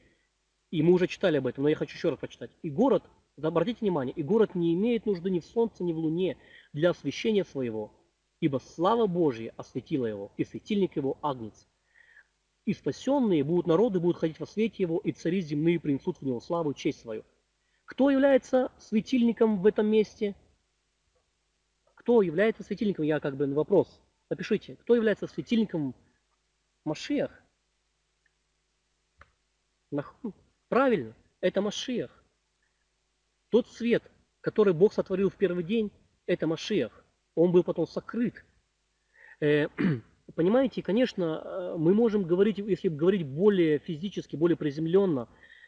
[0.69, 2.51] И мы уже читали об этом, но я хочу еще раз прочитать.
[2.61, 3.03] И город,
[3.41, 6.37] обратите внимание, и город не имеет нужды ни в солнце, ни в луне
[6.71, 7.91] для освещения своего,
[8.39, 11.67] ибо слава Божья осветила его, и светильник его агнец.
[12.65, 16.39] И спасенные будут народы, будут ходить во свете его, и цари земные принесут в него
[16.39, 17.23] славу честь свою.
[17.85, 20.35] Кто является светильником в этом месте?
[21.95, 23.05] Кто является светильником?
[23.05, 24.01] Я как бы на вопрос.
[24.29, 25.93] Напишите, кто является светильником
[26.85, 27.31] Машиах?
[30.69, 32.23] Правильно, это Машиах.
[33.49, 34.09] Тот свет,
[34.39, 35.91] который Бог сотворил в первый день,
[36.27, 37.03] это Машиах.
[37.35, 38.45] Он был потом сокрыт.
[40.35, 45.27] Понимаете, конечно, э, мы можем говорить, если говорить более физически, более приземленно,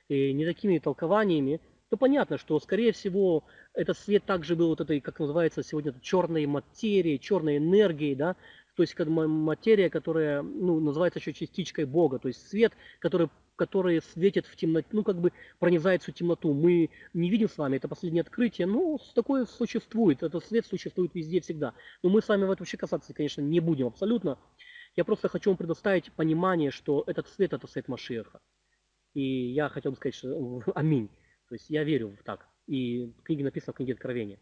[0.10, 5.00] и не такими толкованиями, то понятно, что, скорее всего, этот свет также был вот этой,
[5.00, 8.36] как называется сегодня, черной материей, черной энергией, да,
[8.76, 14.46] то есть материя, которая ну, называется еще частичкой Бога, то есть свет, который которые светят
[14.46, 16.54] в темноте, ну, как бы пронизает всю темноту.
[16.54, 21.42] Мы не видим с вами, это последнее открытие, но такое существует, этот свет существует везде
[21.42, 21.74] всегда.
[22.02, 24.38] Но мы с вами в этом вообще касаться, конечно, не будем абсолютно.
[24.96, 28.42] Я просто хочу вам предоставить понимание, что этот свет– это свет Машеха.
[29.14, 31.10] И я хотел бы сказать, что аминь.
[31.50, 32.48] То есть я верю в так.
[32.68, 34.40] И в книге написано в книге Откровения.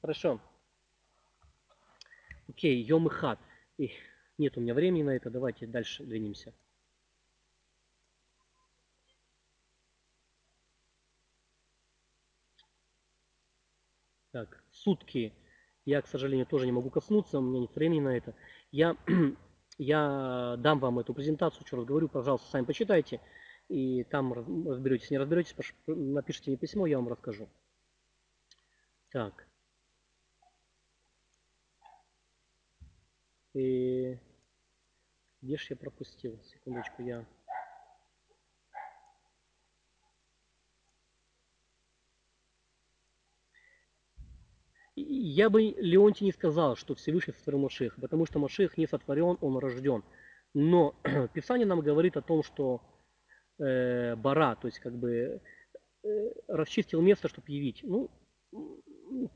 [0.00, 0.40] Хорошо.
[2.48, 3.38] Окей, Йом и Хат.
[4.38, 6.52] Нет у меня времени на это, давайте дальше двинемся.
[14.32, 15.32] Так, сутки
[15.84, 18.34] я, к сожалению, тоже не могу коснуться, у меня нет времени на это.
[18.70, 18.96] Я,
[19.78, 23.20] я дам вам эту презентацию, еще раз говорю, пожалуйста, сами почитайте.
[23.68, 25.54] И там разберетесь, не разберетесь,
[25.86, 27.48] напишите мне письмо, я вам расскажу.
[29.10, 29.46] Так.
[33.54, 34.18] И
[35.42, 36.40] где же я пропустил?
[36.44, 37.26] Секундочку, я
[45.02, 49.58] я бы Леонтий не сказал, что Всевышний сотворил Машех, потому что Машех не сотворен, он
[49.58, 50.02] рожден.
[50.54, 50.94] Но
[51.34, 52.80] Писание нам говорит о том, что
[53.58, 55.40] э, Бара, то есть как бы
[56.02, 56.08] э,
[56.48, 57.80] расчистил место, чтобы явить.
[57.82, 58.10] Ну,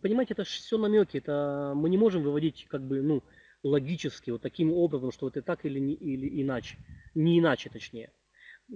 [0.02, 3.22] понимаете, это все намеки, это мы не можем выводить как бы, ну,
[3.62, 6.76] логически, вот таким образом, что это так или, не, или иначе.
[7.14, 8.12] Не иначе, точнее.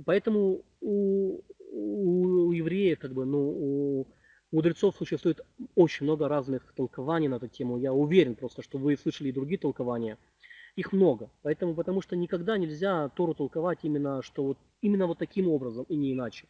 [0.04, 4.06] Поэтому у, у, у евреев, как бы, ну, у
[4.52, 5.40] мудрецов существует
[5.74, 7.78] очень много разных толкований на эту тему.
[7.78, 10.18] Я уверен просто, что вы слышали и другие толкования.
[10.76, 11.30] Их много.
[11.42, 15.96] Поэтому, потому что никогда нельзя Тору толковать именно, что вот, именно вот таким образом и
[15.96, 16.46] не иначе.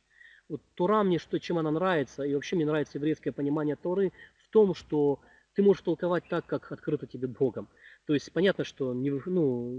[0.49, 4.13] Вот Тора мне, что, чем она нравится, и вообще мне нравится еврейское понимание Торы
[4.45, 5.21] в том, что
[5.55, 7.69] ты можешь толковать так, как открыто тебе Богом.
[8.07, 9.71] То есть понятно, что не, ну,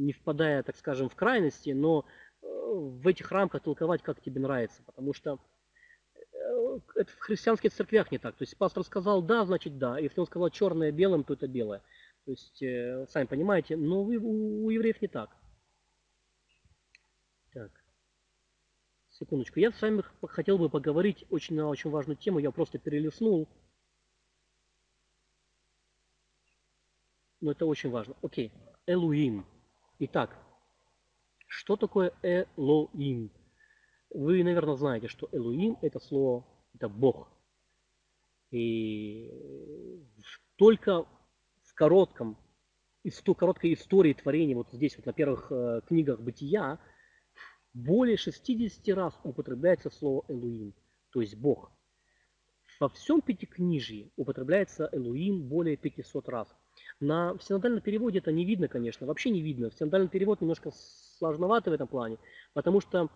[0.00, 2.04] не впадая, так скажем, в крайности, но
[2.42, 4.82] э, в этих рамках толковать, как тебе нравится.
[4.84, 5.38] Потому что
[6.94, 8.36] это в христианских церквях не так.
[8.36, 9.98] То есть пастор сказал да, значит да.
[9.98, 11.82] Если он сказал черное белым, то это белое.
[12.24, 15.30] То есть, э, сами понимаете, но у евреев не так.
[17.52, 17.72] Так.
[19.10, 19.58] Секундочку.
[19.58, 22.38] Я с вами хотел бы поговорить очень на очень важную тему.
[22.38, 23.48] Я просто перелистнул.
[27.40, 28.14] Но это очень важно.
[28.22, 28.52] Окей.
[28.86, 29.46] Элуим.
[29.98, 30.36] Итак,
[31.46, 33.32] что такое Элоим?
[34.10, 37.28] Вы, наверное, знаете, что Элуим– это слово, это Бог.
[38.50, 39.30] И
[40.56, 41.04] только
[41.62, 42.36] в коротком,
[43.02, 46.78] из той короткой истории творения, вот здесь вот на первых э, книгах Бытия,
[47.74, 50.74] более 60 раз употребляется слово Элуим,
[51.10, 51.70] то есть Бог.
[52.80, 56.48] Во всем Пятикнижии употребляется Элуим более 500 раз.
[57.00, 59.70] На синодальном переводе это не видно, конечно, вообще не видно.
[59.72, 60.70] Синодальный перевод немножко
[61.18, 62.18] сложноватый в этом плане,
[62.54, 63.08] потому что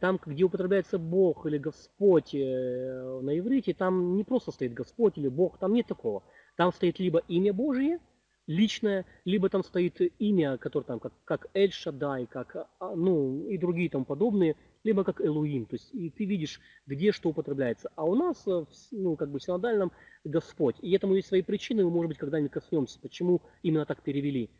[0.00, 5.28] там, где употребляется Бог или Господь э, на иврите, там не просто стоит Господь или
[5.28, 6.22] Бог, там нет такого.
[6.56, 7.98] Там стоит либо имя Божие,
[8.46, 13.58] личное, либо там стоит имя, которое там как, как Эль Шадай, как, а, ну, и
[13.58, 15.66] другие там подобные, либо как Элуим.
[15.66, 17.90] То есть и ты видишь, где что употребляется.
[17.96, 19.92] А у нас, э, ну, как бы в синодальном
[20.24, 20.76] Господь.
[20.80, 24.50] И этому есть свои причины, мы, может быть, когда-нибудь коснемся, почему именно так перевели.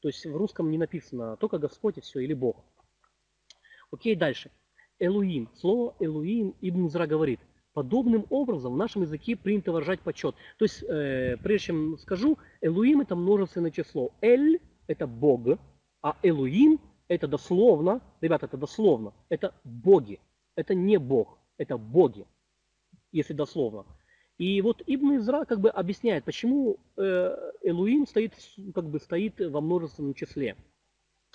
[0.00, 2.64] То есть в русском не написано только Господь и все, или Бог.
[3.90, 4.50] Окей, дальше.
[4.98, 5.48] Элуим.
[5.54, 7.40] Слово Элуим Ибн Зра говорит.
[7.72, 10.34] Подобным образом в нашем языке принято выражать почет.
[10.58, 14.10] То есть, э, прежде чем скажу, Элуим это множественное число.
[14.20, 15.58] Эль это Бог,
[16.02, 20.20] а Элуим это дословно, ребята, это дословно, это боги.
[20.56, 22.26] Это не Бог, это боги,
[23.12, 23.86] если дословно.
[24.38, 28.34] И вот Ибн Изра как бы объясняет, почему э, Элуим стоит,
[28.74, 30.56] как бы стоит во множественном числе.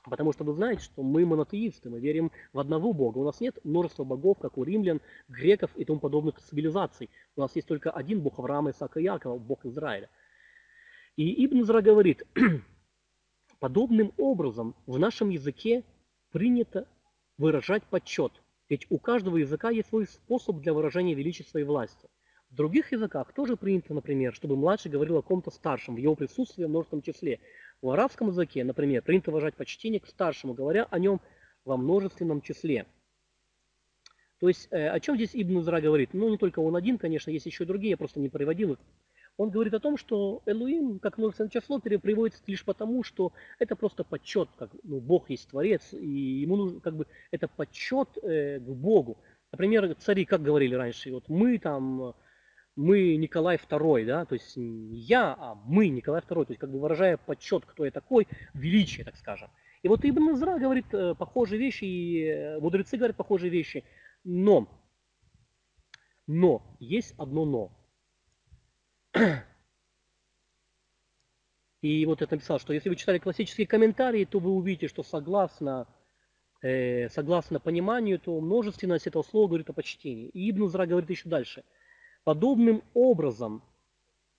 [0.04, 3.20] Потому что вы знаете, что мы монотеисты, мы верим в одного Бога.
[3.20, 5.00] У нас нет множества богов, как у римлян,
[5.30, 7.10] греков и тому подобных цивилизаций.
[7.38, 10.10] У нас есть только один Бог Авраама, Исаака и Якова, Бог Израиля.
[11.16, 12.24] И Ибн Зра говорит,
[13.60, 15.84] подобным образом в нашем языке
[16.32, 16.88] принято
[17.38, 18.34] выражать почет.
[18.68, 22.10] Ведь у каждого языка есть свой способ для выражения величества и власти.
[22.50, 26.64] В других языках тоже принято, например, чтобы младший говорил о ком-то старшем в его присутствии
[26.64, 27.40] в множественном числе.
[27.84, 31.20] В арабском языке, например, принято выражать почтение к старшему, говоря о нем
[31.66, 32.86] во множественном числе.
[34.40, 36.14] То есть, э, о чем здесь Ибн Зра говорит?
[36.14, 38.80] Ну, не только он один, конечно, есть еще и другие, я просто не приводил их.
[39.36, 44.06] Он говорит о том, что Элуим, как множественное число, приводится лишь потому, что это просто
[44.06, 48.70] подсчет, как ну, Бог есть Творец, и ему нужно, как бы, это подсчет э, к
[48.70, 49.18] Богу.
[49.52, 52.16] Например, цари, как говорили раньше, вот мы там
[52.76, 56.72] мы Николай II, да, то есть не я, а мы Николай II, то есть как
[56.72, 59.50] бы выражая подсчет, кто я такой, величие, так скажем.
[59.84, 63.84] И вот Ибн Изра говорит э, похожие вещи, и мудрецы говорят похожие вещи,
[64.24, 64.68] но,
[66.26, 67.72] но, есть одно но.
[71.82, 75.86] И вот я написал, что если вы читали классические комментарии, то вы увидите, что согласно,
[76.62, 80.30] э, согласно пониманию, то множественность этого слова говорит о почтении.
[80.30, 81.66] И Ибн Зра говорит еще дальше–
[82.24, 83.62] Подобным образом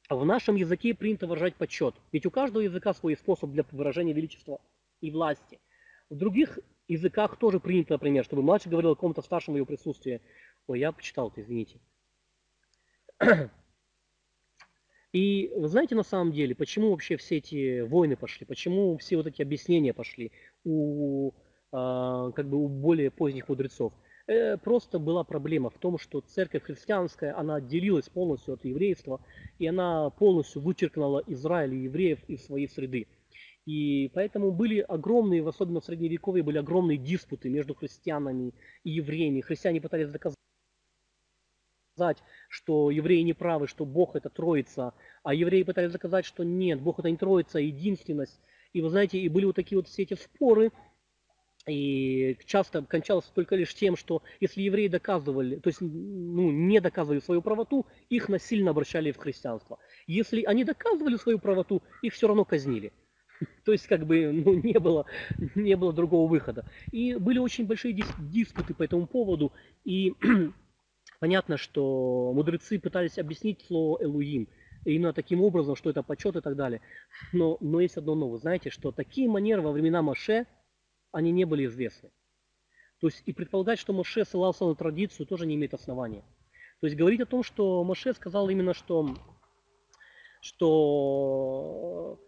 [0.09, 4.61] в нашем языке принято выражать почет, ведь у каждого языка свой способ для выражения величества
[5.01, 5.61] и власти.
[6.09, 6.59] В других
[6.89, 10.21] языках тоже принято, например, чтобы младший говорил о ком-то старшем в его присутствии.
[10.67, 11.81] Ой, я почитал это, извините.
[15.13, 19.27] И вы знаете на самом деле, почему вообще все эти войны пошли, почему все вот
[19.27, 20.33] эти объяснения пошли
[20.65, 21.33] у,
[21.71, 23.93] а, как бы у более поздних мудрецов?
[24.27, 29.21] Э, просто была проблема в том, что церковь христианская, она отделилась полностью от еврейства,
[29.59, 33.07] и она полностью вычеркнула Израиль и евреев из своей среды.
[33.67, 39.41] И поэтому были огромные, особенно в Средневековье, были огромные диспуты между христианами и евреями.
[39.41, 40.37] Христиане пытались доказать,
[42.49, 46.99] что евреи не правы, что Бог это Троица, а евреи пытались доказать, что нет, Бог
[46.99, 48.41] это не Троица, а единственность.
[48.73, 50.73] И вы знаете, и были вот такие вот все эти споры,
[51.67, 57.21] и часто кончалось только лишь тем, что если евреи доказывали, то есть ну, не доказывали
[57.21, 59.79] свою правоту, их насильно обращали в христианство.
[60.07, 62.93] Если они доказывали свою правоту, их все равно казнили.
[63.65, 65.07] То есть как бы ну, не, было,
[65.55, 66.67] не было другого выхода.
[66.93, 69.53] И были очень большие дис диспуты по этому поводу.
[69.85, 70.15] И
[71.21, 74.49] понятно, что мудрецы пытались объяснить слово «элуим».
[74.85, 76.83] Именно таким образом, что это почет и так далее.
[77.33, 78.39] Но, но есть одно новое.
[78.39, 80.45] Знаете, что такие манеры во времена Маше–
[81.15, 82.11] они не были известны.
[83.01, 86.25] То есть и предполагать, что Моше ссылался на традицию, тоже не имеет основания.
[86.81, 89.15] То есть говорить о том, что Моше сказал именно, что,
[90.41, 92.19] что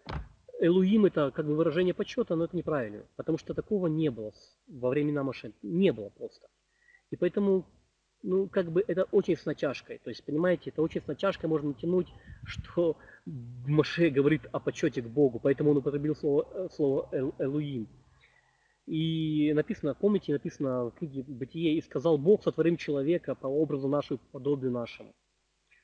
[0.61, 3.05] Элуим это как бы выражение почета, но это неправильно.
[3.17, 4.33] Потому что такого не было
[4.69, 5.53] во времена Моше.
[5.63, 6.49] Не было просто.
[7.11, 7.67] И поэтому,
[8.23, 9.99] ну, как бы это очень с натяжкой.
[9.99, 12.09] То есть, понимаете, это очень с натяжкой можно натянуть,
[12.45, 15.41] что Моше говорит о почете к Богу.
[15.41, 17.09] Поэтому он употребил слово, э, слово
[17.39, 17.89] Элуим.
[18.87, 24.19] И написано, помните, написано в книге Бытие, «И сказал Бог, сотворим человека по образу нашему,
[24.19, 25.13] по подобию нашему».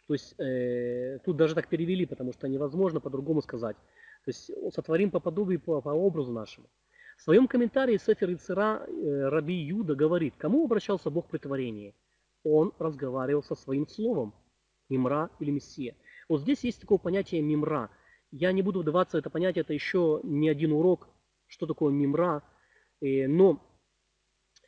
[0.06, 3.76] То есть э, тут даже так перевели, потому что невозможно по-другому сказать.
[4.24, 6.68] То есть сотворим по подобию, по, по образу нашему.
[7.16, 11.94] В своем комментарии Сефер Ицера э, Раби Юда говорит, кому обращался Бог при творении?
[12.44, 14.34] Он разговаривал со своим словом,
[14.88, 15.96] мимра или мессия.
[16.28, 17.90] Вот здесь есть такое понятие мимра.
[18.30, 21.08] Я не буду вдаваться в это понятие, это еще не один урок,
[21.46, 22.42] что такое мимра,
[23.02, 23.60] но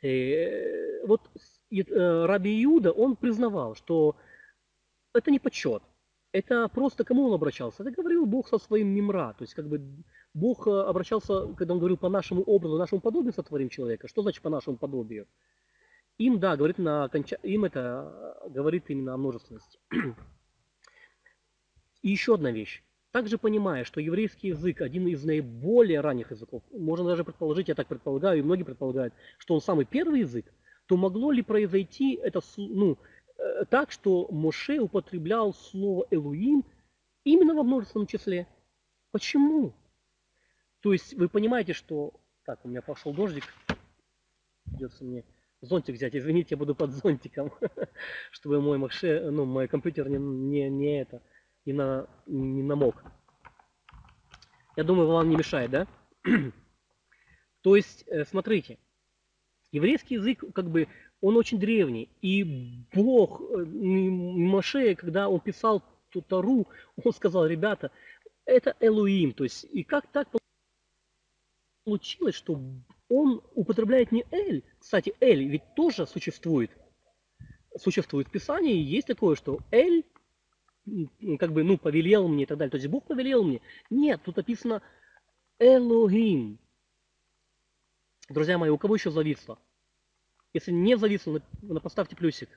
[0.01, 1.29] э, вот
[1.71, 4.17] э, Раби Иуда, он признавал, что
[5.13, 5.83] это не почет.
[6.31, 7.83] Это просто кому он обращался?
[7.83, 9.33] Это говорил Бог со своим мимра.
[9.37, 13.69] То есть как бы Бог обращался, когда он говорил по нашему образу, нашему подобию сотворим
[13.69, 14.09] человека.
[14.09, 15.27] Что значит по нашему подобию?
[16.17, 17.09] Им, да, говорит на
[17.43, 19.79] им это говорит именно о множественности.
[22.01, 22.84] И еще одна вещь.
[23.15, 27.87] Также понимая, что еврейский язык один из наиболее ранних языков, можно даже предположить, я так
[27.87, 30.45] предполагаю, и многие предполагают, что он самый первый язык,
[30.85, 32.97] то могло ли произойти это ну,
[33.37, 36.65] э, так, что Моше употреблял слово Элуим
[37.23, 38.49] именно во множественном числе?
[39.11, 39.73] Почему?
[40.81, 42.11] То есть вы понимаете, что...
[42.45, 43.45] Так, у меня пошел дождик.
[44.65, 45.23] Придется мне
[45.61, 46.17] зонтик взять.
[46.17, 47.53] Извините, я буду под зонтиком,
[48.31, 51.21] чтобы мой Моше, ну, мой компьютер не, не, не это,
[51.65, 53.03] не, на, не намок.
[54.75, 55.87] Я думаю, вам не мешает, да?
[57.61, 58.77] То есть, э, смотрите,
[59.71, 60.87] Еврейский язык, как бы,
[61.21, 62.09] он очень древний.
[62.21, 65.83] И Бог, э, Моше, когда он писал
[66.27, 66.67] Тару,
[67.03, 67.91] он сказал, ребята,
[68.45, 69.33] это Элуим.
[69.33, 70.27] То есть, и как так
[71.83, 72.59] получилось, что
[73.09, 74.63] он употребляет не Эль.
[74.79, 76.71] Кстати, Эль ведь тоже существует.
[77.77, 80.05] Существует в Писании, есть такое, что Эль,
[81.39, 82.71] как бы, ну, повелел мне и так далее.
[82.71, 83.61] То есть Бог повелел мне.
[83.89, 84.81] Нет, тут написано
[85.59, 86.59] Элохим.
[88.29, 89.59] Друзья мои, у кого еще зависло?
[90.53, 91.41] Если не зависло,
[91.81, 92.49] поставьте плюсик.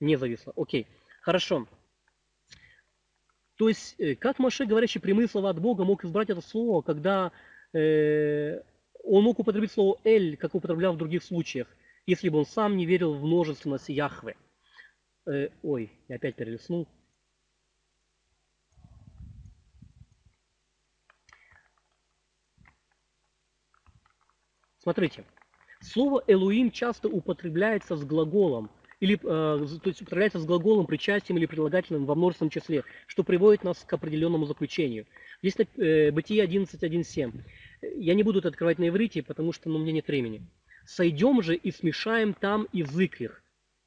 [0.00, 0.52] Не зависло.
[0.56, 0.86] Окей.
[1.20, 1.66] Хорошо.
[3.56, 7.30] То есть, э, как Маше, говорящий прямые слова от Бога, мог избрать это слово, когда
[7.72, 8.60] э,
[9.04, 11.68] он мог употребить слово «эль», как употреблял в других случаях,
[12.06, 14.36] если бы он сам не верил в множественность Яхве.
[15.26, 16.88] Э, ой, я опять перелистнул.
[24.78, 25.24] Смотрите,
[25.80, 31.46] слово «элуим» часто употребляется с глаголом, или, э, то есть употребляется с глаголом, причастием или
[31.46, 35.06] прилагательным во множественном числе, что приводит нас к определенному заключению.
[35.40, 37.44] Здесь э, Бытие 11.1.7.
[37.94, 40.48] Я не буду это открывать на иврите, потому что ну, у меня нет времени.
[40.84, 43.42] «Сойдем же и смешаем там язык их,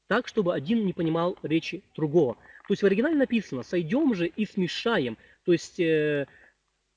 [0.08, 2.34] так, чтобы один не понимал речи другого».
[2.34, 5.16] То есть в оригинале написано «сойдем же и смешаем».
[5.44, 6.26] То есть э,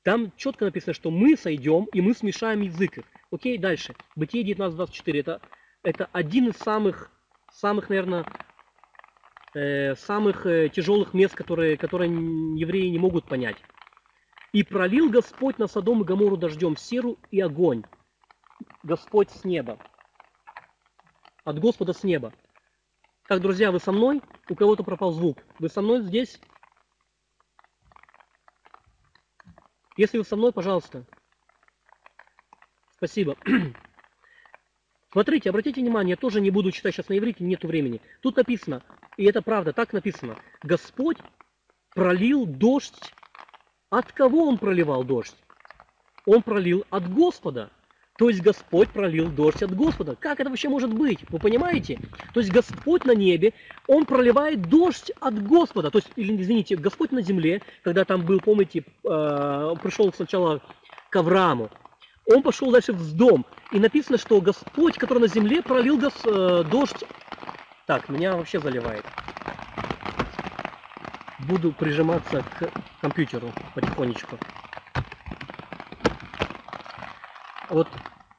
[0.03, 3.05] там четко написано, что мы сойдем и мы смешаем язык их.
[3.31, 3.95] Окей, дальше.
[4.15, 5.19] Бытие 19.24.
[5.19, 5.41] Это,
[5.83, 7.11] это один из самых,
[7.51, 8.25] самых наверное,
[9.53, 13.57] э, самых э, тяжелых мест, которые, которые евреи не могут понять.
[14.51, 17.83] «И пролил Господь на Содом и Гамору дождем серу и огонь».
[18.83, 19.77] Господь с неба.
[21.43, 22.33] От Господа с неба.
[23.27, 24.21] Так, друзья, вы со мной?
[24.49, 25.37] У кого-то пропал звук.
[25.59, 26.39] Вы со мной здесь?
[29.97, 31.05] Если вы со мной, пожалуйста.
[32.95, 33.35] Спасибо.
[35.11, 38.01] Смотрите, обратите внимание, я тоже не буду читать сейчас на иврите, нету времени.
[38.21, 38.83] Тут написано,
[39.17, 40.37] и это правда, так написано.
[40.63, 41.17] Господь
[41.95, 43.13] пролил дождь.
[43.89, 45.35] От кого он проливал дождь?
[46.25, 47.71] Он пролил от Господа.
[48.19, 50.13] То есть Господь пролил дождь от Господа.
[50.19, 51.19] Как это вообще может быть?
[51.29, 51.97] Вы понимаете?
[52.33, 53.53] То есть Господь на небе,
[53.87, 55.89] Он проливает дождь от Господа.
[55.89, 60.61] То есть, или, извините, Господь на земле, когда там был, помните, э, пришел сначала
[61.09, 61.69] к Аврааму,
[62.25, 63.45] он пошел дальше в дом.
[63.71, 67.05] И написано, что Господь, который на земле, пролил гос, э, дождь.
[67.87, 69.05] Так, меня вообще заливает.
[71.47, 74.37] Буду прижиматься к компьютеру потихонечку.
[77.69, 77.87] Вот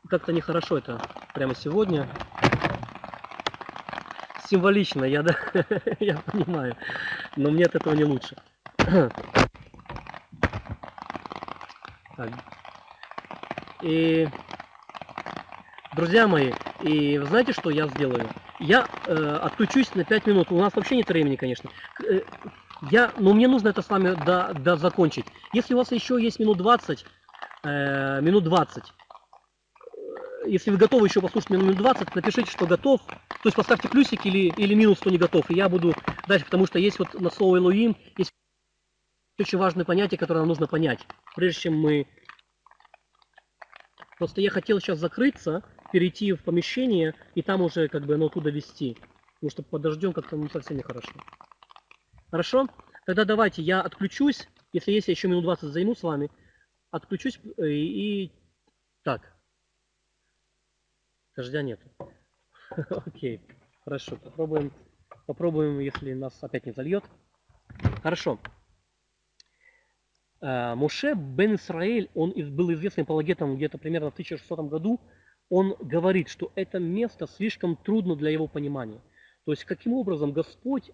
[0.08, 1.00] как-то нехорошо это
[1.34, 2.08] прямо сегодня.
[4.48, 5.36] Символично, я, да,
[6.00, 6.76] я понимаю,
[7.36, 8.36] но мне от этого не лучше.
[12.16, 12.28] Так.
[13.80, 14.28] И,
[15.96, 16.52] друзья мои,
[16.82, 18.28] и знаете, что я сделаю?
[18.58, 20.52] Я э, отключусь на 5 минут.
[20.52, 21.70] У нас вообще нет времени, конечно.
[22.06, 22.20] Э,
[22.90, 25.24] я, но мне нужно это с вами до, до закончить.
[25.54, 27.06] Если у вас еще есть минут 20,
[27.62, 28.84] э, минут 20,
[30.50, 33.00] если вы готовы еще послушать минут 20, напишите, что готов.
[33.06, 35.48] То есть поставьте плюсик или, или минус, что не готов.
[35.50, 35.94] И я буду
[36.26, 38.32] дальше, потому что есть вот на слово Элоим, есть
[39.38, 42.06] очень важное понятие, которое нам нужно понять, прежде чем мы...
[44.18, 48.50] Просто я хотел сейчас закрыться, перейти в помещение, и там уже как бы оно оттуда
[48.50, 48.98] вести.
[49.34, 51.12] Потому что под дождем как-то ну, совсем нехорошо.
[52.30, 52.66] Хорошо?
[53.06, 54.48] Тогда давайте я отключусь.
[54.72, 56.30] Если есть, я еще минут 20 займу с вами.
[56.90, 58.24] Отключусь э, и...
[58.24, 58.32] и...
[59.02, 59.29] Так.
[61.40, 61.80] Дождя нет.
[62.90, 63.40] Окей,
[63.82, 64.74] хорошо, попробуем,
[65.26, 67.02] попробуем, если нас опять не зальет.
[68.02, 68.38] Хорошо.
[70.42, 75.00] А, Муше бен Исраэль, он был известным апологетом где-то примерно в 1600 году,
[75.48, 79.00] он говорит, что это место слишком трудно для его понимания.
[79.46, 80.90] То есть, каким образом Господь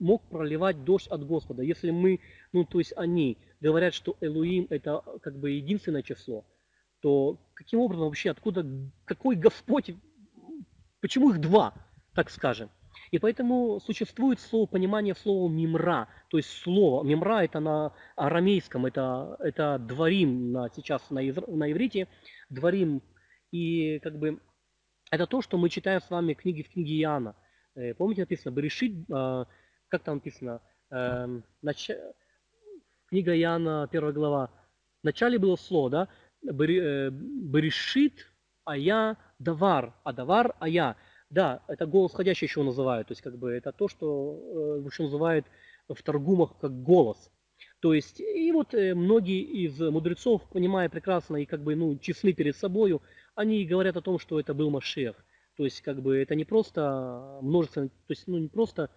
[0.00, 2.18] мог проливать дождь от Господа, если мы,
[2.52, 6.44] ну, то есть они говорят, что Элуим это как бы единственное число,
[7.04, 8.66] то каким образом вообще, откуда,
[9.04, 9.90] какой Господь,
[11.02, 11.74] почему их два,
[12.14, 12.70] так скажем.
[13.10, 17.04] И поэтому существует слово, понимание слова мимра, то есть слово.
[17.04, 22.08] Мимра это на арамейском, это, это дворим на, сейчас на, на иврите,
[22.48, 23.02] дворим.
[23.50, 24.40] И как бы
[25.10, 27.36] это то, что мы читаем с вами книги в книге Иоанна.
[27.74, 29.46] Э, помните написано, Берешит, а,
[29.88, 31.90] как там написано, эм, нач...
[33.08, 34.50] книга Иоанна, первая глава,
[35.04, 36.08] в начале было слово, да, э,
[36.44, 38.26] Берешит,
[38.64, 40.96] а я давар, а давар, а я.
[41.30, 45.04] Да, это голос входящий еще называют, то есть как бы это то, что э, еще
[45.04, 45.46] называют
[45.88, 47.30] в торгумах как голос.
[47.80, 52.32] То есть, и вот э, многие из мудрецов, понимая прекрасно и как бы, ну, честны
[52.32, 53.02] перед собою,
[53.34, 55.16] они говорят о том, что это был Машех.
[55.56, 58.90] То есть, как бы, это не просто множество, то есть, ну, не просто,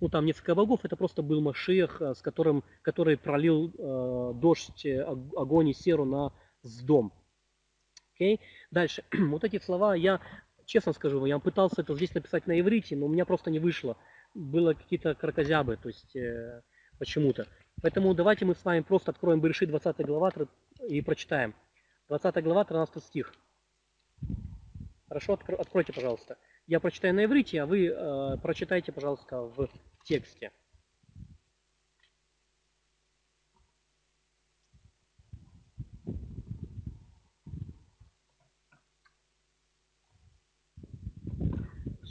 [0.00, 4.86] ну, там несколько богов, это просто был Машех, э, с которым, который пролил э, дождь,
[4.86, 6.32] огонь и серу на
[6.62, 7.12] дом.
[8.14, 8.40] Окей?
[8.70, 9.04] Дальше.
[9.12, 10.20] вот эти слова я
[10.66, 13.96] честно скажу, я пытался это здесь написать на иврите, но у меня просто не вышло.
[14.34, 16.62] Было какие-то кракозябы, то есть э,
[16.98, 17.46] почему-то.
[17.80, 20.32] Поэтому давайте мы с вами просто откроем Береши 20 глава
[20.88, 21.54] и прочитаем.
[22.08, 23.34] 20 глава, 13 стих.
[25.08, 26.36] Хорошо, откро откройте, пожалуйста.
[26.66, 29.70] Я прочитаю на иврите, а вы э, прочитайте, пожалуйста, в
[30.04, 30.52] тексте.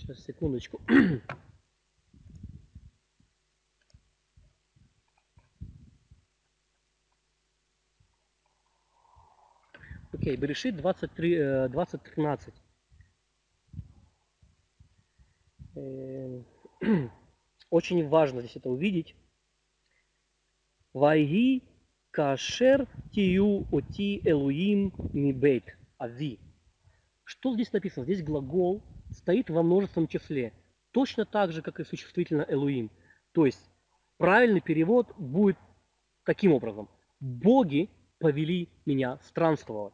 [0.07, 0.79] Сейчас, секундочку.
[10.13, 12.53] Окей, okay, Берешит 23, 2013.
[17.69, 19.13] Очень важно здесь это увидеть.
[20.93, 21.65] Вайги
[22.11, 26.39] кашер тию оти элуим мибейт ави.
[27.25, 28.05] Что здесь написано?
[28.05, 28.81] Здесь глагол
[29.11, 30.53] стоит во множественном числе.
[30.91, 32.91] Точно так же, как и существительно Элуим.
[33.31, 33.69] То есть
[34.17, 35.57] правильный перевод будет
[36.23, 36.89] таким образом.
[37.19, 37.89] Боги
[38.19, 39.93] повели меня странствовать.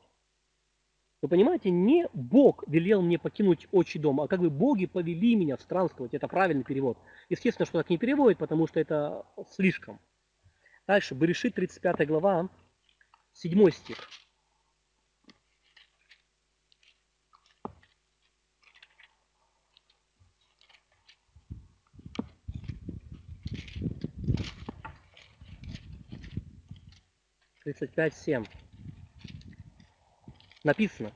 [1.21, 5.57] Вы понимаете, не Бог велел мне покинуть отчий дом, а как бы боги повели меня
[5.57, 6.13] странствовать.
[6.13, 6.97] Это правильный перевод.
[7.29, 10.01] Естественно, что так не переводит, потому что это слишком.
[10.85, 12.49] Дальше, Берешит 35 глава,
[13.31, 13.97] 7 стих.
[27.63, 28.43] Тридцать пять семь
[30.65, 31.13] написано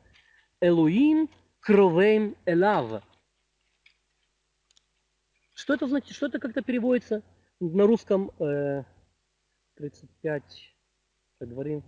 [0.62, 1.30] Элуим
[1.60, 3.04] кровейм элав.
[5.54, 6.16] Что это значит?
[6.16, 7.22] Что это как-то переводится
[7.60, 8.84] на русском э,
[9.76, 10.76] 35
[11.41, 11.84] дворим.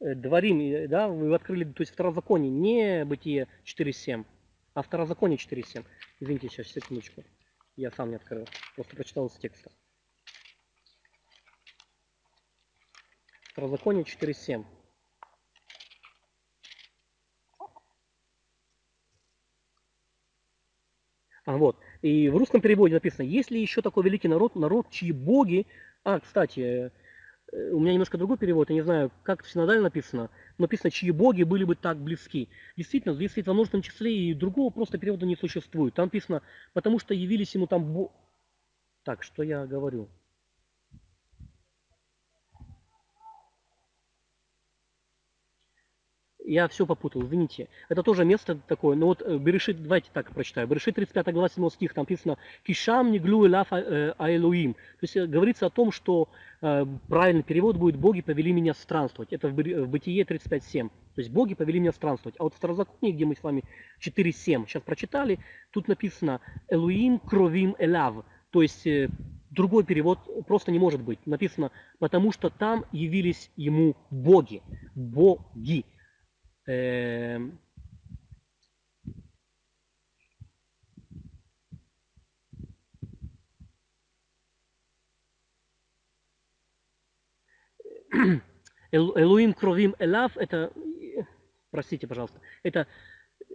[0.00, 4.26] Э, дворим, да, вы открыли, то есть второзаконие, не бытие 4.7,
[4.74, 5.84] а второзаконие 4.7.
[6.20, 7.24] Извините, сейчас, секундочку.
[7.76, 9.70] Я сам не открыл, просто прочитал из текста.
[13.54, 14.64] Второзаконие 4.7.
[21.46, 21.78] А, вот.
[22.02, 25.68] И в русском переводе написано, есть ли еще такой великий народ, народ, чьи боги...
[26.02, 26.90] А, кстати,
[27.52, 30.30] э, у меня немножко другой перевод, я не знаю, как в синодале написано.
[30.58, 32.48] Написано, чьи боги были бы так близки.
[32.76, 35.94] Действительно, здесь во множественном числе, и другого просто перевода не существует.
[35.94, 36.42] Там написано,
[36.72, 37.84] потому что явились ему там...
[37.94, 38.10] Бо...
[39.04, 40.08] Так, что я говорю?
[46.46, 47.68] Я все попутал, извините.
[47.88, 48.96] Это тоже место такое.
[48.96, 50.68] Но вот э, Берешит, давайте так прочитаю.
[50.68, 54.74] Берешит 35 глава 7 стих, там написано «Кишам не глу элаф аэлуим».
[54.74, 56.28] То есть э, говорится о том, что
[56.60, 59.32] э, правильный перевод будет «Боги повели меня странствовать».
[59.32, 60.90] Это в, Бытие 35.7.
[60.90, 62.36] То есть «Боги повели меня странствовать».
[62.38, 63.64] А вот в Старозаконии, где мы с вами
[64.00, 65.38] 4.7 сейчас прочитали,
[65.70, 68.22] тут написано «Элуим кровим элав».
[68.50, 69.08] То есть э,
[69.50, 71.26] другой перевод просто не может быть.
[71.26, 74.60] Написано «Потому что там явились ему боги».
[74.94, 75.86] Боги.
[76.66, 77.58] Эм,
[88.92, 90.72] Элуим кровим элав, это,
[91.70, 92.86] простите, пожалуйста, это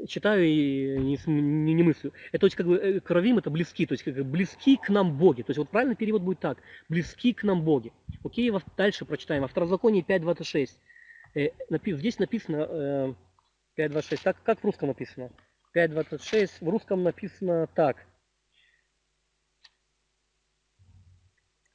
[0.07, 2.13] читаю и не, не, не мыслю.
[2.31, 4.89] Это то есть как бы э, кровим это близки, то есть как бы близки к
[4.89, 5.41] нам боги.
[5.41, 6.59] То есть вот правильный перевод будет так.
[6.89, 7.91] Близки к нам боги.
[8.23, 9.41] Окей, дальше прочитаем.
[9.41, 10.69] Во второзаконии 5.26.
[11.35, 11.49] Э,
[11.85, 13.15] здесь написано
[13.77, 14.13] 5.26.
[14.13, 15.31] Э, так, как в русском написано?
[15.75, 16.51] 5.26.
[16.61, 18.05] В русском написано так.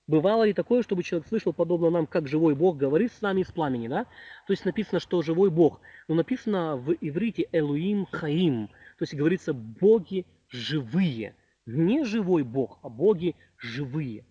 [0.07, 3.51] Бывало ли такое, чтобы человек слышал, подобно нам, как живой Бог говорит с нами из
[3.51, 4.05] пламени, да?
[4.47, 5.81] То есть написано, что живой Бог.
[6.09, 8.69] Но написано в иврите Элуим Хаим.
[8.99, 11.35] То есть говорится боги живые.
[11.65, 14.27] Не живой бог, а боги живые.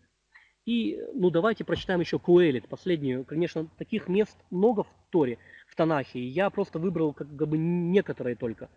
[0.66, 3.26] И, ну, давайте прочитаем еще Куэлит, последнюю.
[3.26, 5.38] Конечно, таких мест много в Торе,
[5.68, 6.26] в Танахе.
[6.26, 8.70] Я просто выбрал как бы некоторые только.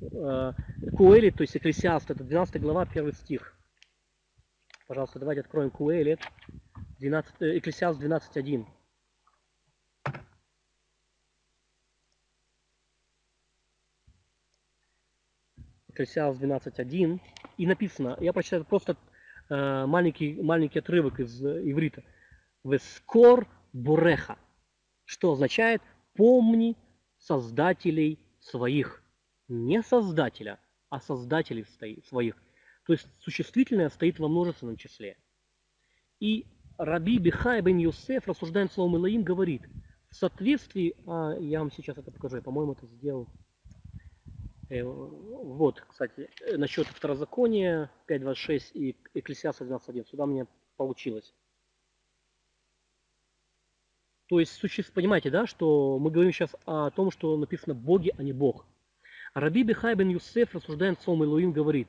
[0.00, 0.52] Э,
[0.96, 3.54] Куэлит, то есть Экклесиаст, это 12 глава, 1 стих.
[4.86, 6.20] Пожалуйста, давайте откроем Куэлит,
[6.98, 8.64] 12, Экклесиаст 12.1.
[15.88, 17.20] Экклесиаст 12.1.
[17.58, 18.96] И написано, я прочитаю просто
[19.48, 22.02] э, маленький, маленький отрывок из э, иврита.
[22.64, 24.38] Вескор буреха,
[25.04, 25.82] что означает
[26.14, 26.76] «помни
[27.18, 29.02] создателей своих».
[29.48, 31.64] Не создателя, а создателей
[32.06, 32.36] своих.
[32.86, 35.16] То есть существительное стоит во множественном числе.
[36.20, 36.46] И
[36.78, 39.62] Раби Бихай бен Юсеф, рассуждая словом Илаим, говорит,
[40.10, 43.28] в соответствии, а, я вам сейчас это покажу, по-моему, это сделал.
[44.68, 50.06] Э, вот, кстати, э, насчет второзакония 5.26 и Экклесиаса 12.1.
[50.06, 50.46] Сюда меня
[50.76, 51.34] получилось.
[54.28, 54.60] То есть,
[54.92, 58.66] понимаете, да, что мы говорим сейчас о том, что написано «боги», а не «бог».
[59.32, 61.88] Раби Бихай бен Юсеф, рассуждая словом Илуим, говорит,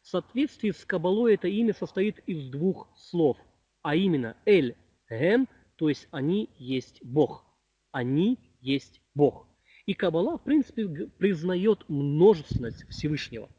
[0.00, 3.38] в соответствии с Кабалой это имя состоит из двух слов,
[3.82, 4.76] а именно «эль»,
[5.08, 7.44] «ген», то есть «они есть Бог».
[7.90, 9.48] Они есть Бог.
[9.86, 10.86] И Кабала, в принципе,
[11.18, 13.50] признает множественность Всевышнего.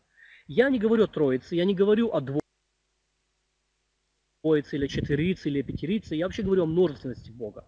[0.47, 2.21] Я не говорю о Троице, я не говорю о
[4.43, 7.67] двоице или четверице или пятерице, я вообще говорю о множественности Бога.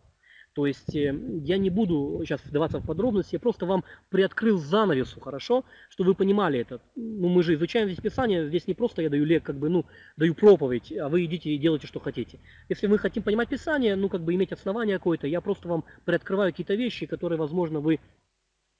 [0.53, 5.19] То есть э, я не буду сейчас вдаваться в подробности, я просто вам приоткрыл занавесу,
[5.19, 6.81] хорошо, чтобы вы понимали это.
[6.95, 9.85] Ну, мы же изучаем здесь Писание, здесь не просто я даю лек, как бы, ну,
[10.15, 12.39] даю проповедь, а вы идите и делайте, что хотите.
[12.69, 16.51] Если мы хотим понимать Писание, ну, как бы иметь основание какое-то, я просто вам приоткрываю
[16.51, 17.99] какие-то вещи, которые, возможно, вы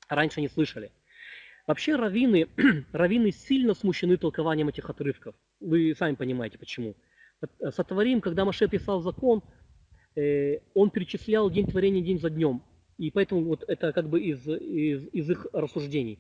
[0.08, 0.91] раньше не слышали.
[1.66, 2.47] Вообще раввины,
[2.93, 5.36] раввины сильно смущены толкованием этих отрывков.
[5.60, 6.95] Вы сами понимаете почему.
[7.72, 9.43] Сотворим, когда Маше писал закон,
[10.18, 12.64] Э, он перечислял день творения день за днем.
[12.97, 16.20] И поэтому вот это как бы из, из, из их рассуждений.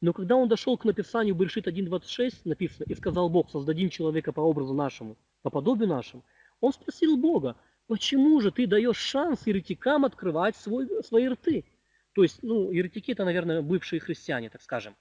[0.00, 4.40] Но когда он дошел к написанию Берешит 1.26, написано, «И сказал Бог, создадим человека по
[4.40, 6.24] образу нашему, по подобию нашему»,
[6.60, 7.56] он спросил Бога,
[7.86, 11.64] почему же ты даешь шанс еретикам открывать свой, свои рты?
[12.14, 14.94] То есть, ну, еретики это, наверное, бывшие христиане, так скажем.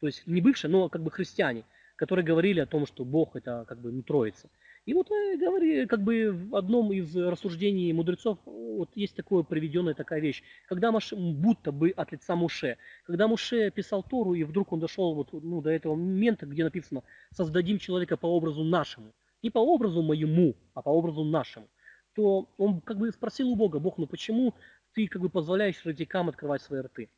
[0.00, 1.64] То есть не бывшие, но как бы христиане,
[1.96, 4.48] которые говорили о том, что Бог это как бы не троица.
[4.86, 9.94] И вот э, говори, как бы в одном из рассуждений мудрецов вот есть такое приведенная
[9.94, 10.42] такая вещь.
[10.66, 15.14] Когда Маше, будто бы от лица Муше, когда Муше писал Тору, и вдруг он дошел
[15.14, 17.02] вот, ну, до этого момента, где написано
[17.32, 21.68] «создадим человека по образу нашему», не по образу моему, а по образу нашему,
[22.14, 24.54] то он как бы спросил у Бога, Бог, ну почему
[24.94, 27.10] ты как бы позволяешь радикам открывать свои рты?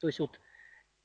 [0.00, 0.40] То есть вот,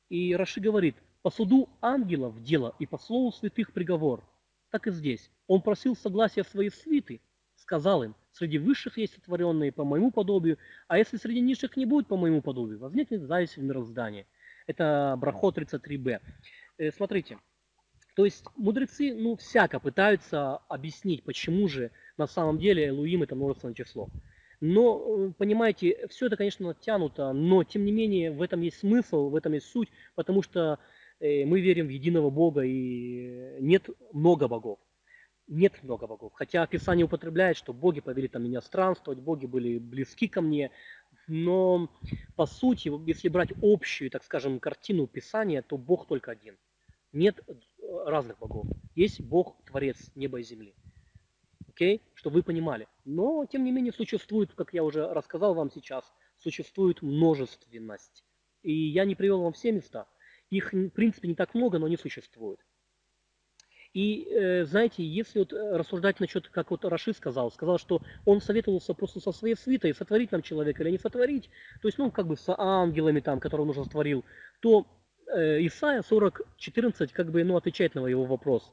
[0.10, 4.24] и Раши говорит, по суду ангелов дело и по слову святых приговор–
[4.72, 5.30] так и здесь.
[5.48, 7.22] Он просил согласия своей свиты,
[7.56, 10.58] сказал им, среди высших есть сотворенные по моему подобию,
[10.88, 14.28] а если среди низших не будет по моему подобию, возникнет зависть в мироздании.
[14.68, 16.20] Это Брахот 33b.
[16.78, 17.40] Э, смотрите,
[18.16, 23.76] то есть мудрецы, ну, всяко пытаются объяснить, почему же на самом деле Элуим это множественное
[23.76, 24.10] число.
[24.60, 29.30] Но, э, понимаете, все это, конечно, натянуто, но, тем не менее, в этом есть смысл,
[29.30, 30.80] в этом есть суть, потому что
[31.20, 34.80] Э, мы верим в единого Бога, и нет много богов.
[35.48, 36.34] Нет много богов.
[36.36, 40.72] Хотя Писание употребляет, что боги повели там меня странствовать, боги были близки ко мне.
[41.28, 41.90] Но
[42.36, 46.58] по сути, если брать общую, так скажем, картину Писания, то Бог только один.
[47.14, 47.40] Нет
[48.06, 48.68] разных богов.
[48.96, 50.76] Есть Бог, Творец неба и земли.
[51.78, 52.02] Окей?
[52.16, 52.88] Чтобы вы понимали.
[53.06, 58.24] Но, тем не менее, существует, как я уже рассказал вам сейчас, существует множественность.
[58.64, 60.08] И я не привел вам все места–
[60.50, 62.60] их, в принципе, не так много, но они существуют.
[63.94, 68.42] И, э, знаете, если вот э, рассуждать насчет, как вот Раши сказал, сказал, что он
[68.42, 71.50] советовался просто со своей свитой, сотворить нам человека или не сотворить,
[71.82, 74.24] то есть, ну, как бы с ангелами там, которые он уже сотворил,
[74.62, 74.86] то
[75.34, 78.72] э, Исайя 40.14 как бы, ну, отвечает на его вопрос.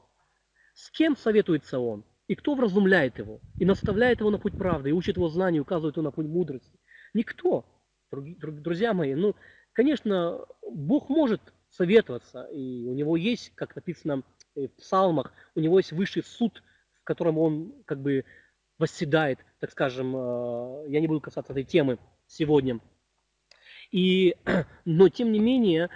[0.73, 2.03] С кем советуется он?
[2.27, 3.41] И кто вразумляет его?
[3.59, 6.79] И наставляет его на путь правды, и учит его знанию, указывает его на путь мудрости?
[7.13, 7.65] Никто.
[8.11, 9.35] Друзья мои, ну,
[9.73, 12.45] конечно, Бог может советоваться.
[12.45, 14.23] И у него есть, как написано
[14.55, 16.63] в псалмах, у него есть высший суд,
[17.01, 18.25] в котором он как бы
[18.77, 21.97] восседает, так скажем, э, я не буду касаться этой темы
[22.27, 22.79] сегодня.
[23.91, 24.35] И,
[24.85, 25.89] но тем не менее, э,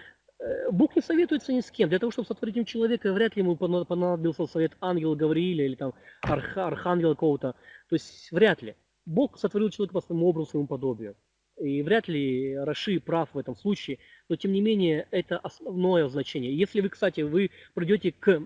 [0.71, 1.89] Бог не советуется ни с кем.
[1.89, 5.93] Для того, чтобы сотворить им человека, вряд ли ему понадобился совет ангела Гаврииля или там
[6.21, 7.55] арх, архангела какого-то.
[7.89, 8.75] То есть вряд ли.
[9.05, 11.15] Бог сотворил человека по своему образу, своему подобию.
[11.57, 16.55] И вряд ли Раши прав в этом случае, но тем не менее это основное значение.
[16.57, 18.45] Если вы, кстати, вы придете к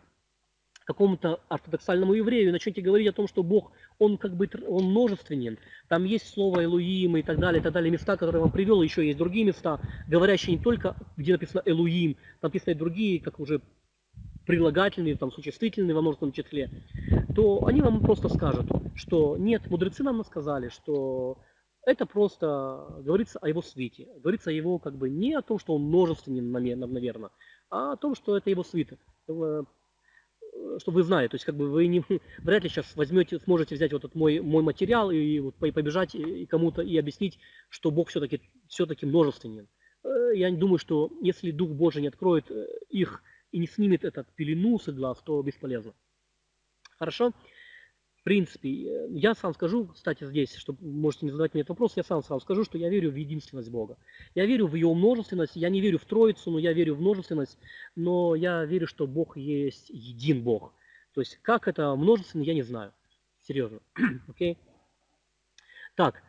[0.86, 5.58] какому-то ортодоксальному еврею и начнете говорить о том, что Бог, он как бы он множественен,
[5.88, 8.82] там есть слово Элуим и так далее, и так далее, места, которые я вам привел,
[8.82, 13.40] еще есть другие места, говорящие не только, где написано Элуим, там написано и другие, как
[13.40, 13.62] уже
[14.46, 16.70] прилагательные, там существительные во множественном числе,
[17.36, 21.38] то они вам просто скажут, что нет, мудрецы нам сказали, что
[21.86, 25.76] это просто говорится о его свете, говорится о его как бы не о том, что
[25.76, 27.30] он множественен, наверное,
[27.70, 28.98] а о том, что это его свита
[30.80, 32.03] чтобы вы знали, то есть как бы вы не,
[32.39, 36.16] вряд ли сейчас возьмете, сможете взять вот этот мой, мой материал и, и вот побежать
[36.16, 37.39] и, и кому-то и объяснить,
[37.70, 39.68] что Бог все-таки все-таки множественен.
[40.03, 44.28] Э, я думаю, что если Дух Божий не откроет э, их и не снимет этот
[44.36, 45.93] пелену с глаз, то бесполезно.
[46.97, 47.34] Хорошо?
[48.24, 51.97] В принципе, э, я сам скажу, кстати, здесь, что можете не задавать мне этот вопрос,
[51.97, 53.97] я сам сам скажу, что я верю в единственность Бога.
[54.34, 57.59] Я верю в Его множественность, я не верю в Троицу, но я верю в множественность,
[57.97, 60.74] но я верю, что Бог есть един Бог.
[61.13, 62.93] То есть, как это множественно, я не знаю.
[63.41, 63.82] Серьезно.
[64.30, 64.53] Окей?
[64.53, 64.57] Okay?
[65.95, 66.24] Так,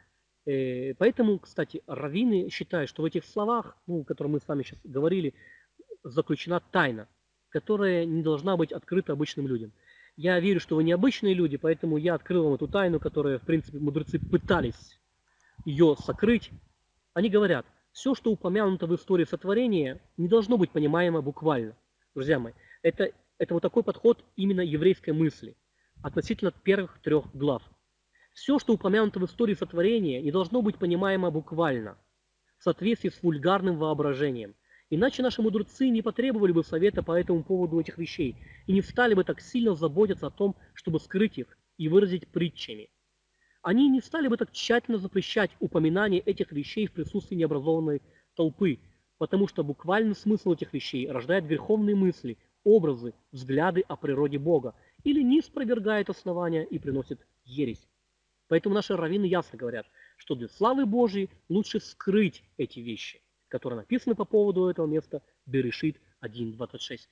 [0.47, 4.65] э, поэтому, кстати, раввины считают, что в этих словах, ну, о которых мы с вами
[4.65, 5.33] сейчас говорили,
[6.03, 7.07] заключена тайна,
[7.51, 9.73] которая не должна быть открыта обычным людям.
[10.17, 13.79] Я верю, что вы необычные люди, поэтому я открыл вам эту тайну, которую, в принципе,
[13.79, 15.01] мудрецы пытались
[15.65, 16.51] ее сокрыть.
[17.15, 21.77] Они говорят, все, что упомянуто в истории сотворения, не должно быть понимаемо буквально.
[22.15, 22.53] Друзья мои,
[22.83, 25.57] это, это вот такой подход именно еврейской мысли
[26.03, 27.63] относительно первых трех глав.
[28.35, 31.97] Все, что упомянуто в истории сотворения, не должно быть понимаемо буквально,
[32.59, 34.55] в соответствии с вульгарным воображением–
[34.97, 38.37] Иначе наши мудрецы не потребовали бы совета по этому поводу этих вещей
[38.69, 42.89] и не стали бы так сильно заботиться о том, чтобы скрыть их и выразить притчами.
[43.61, 48.03] Они не стали бы так тщательно запрещать упоминание этих вещей в присутствии необразованной
[48.37, 48.79] толпы,
[49.19, 55.23] потому что буквальный смысл этих вещей рождает верховные мысли, образы, взгляды о природе Бога, или
[55.23, 57.85] не спровергает основания и приносит ересь.
[58.47, 59.87] Поэтому наши раввины ясно говорят,
[60.19, 63.24] что для славы Божьей лучше скрыть эти вещи
[63.55, 67.03] которые написаны по поводу этого места, Берешит 1.26.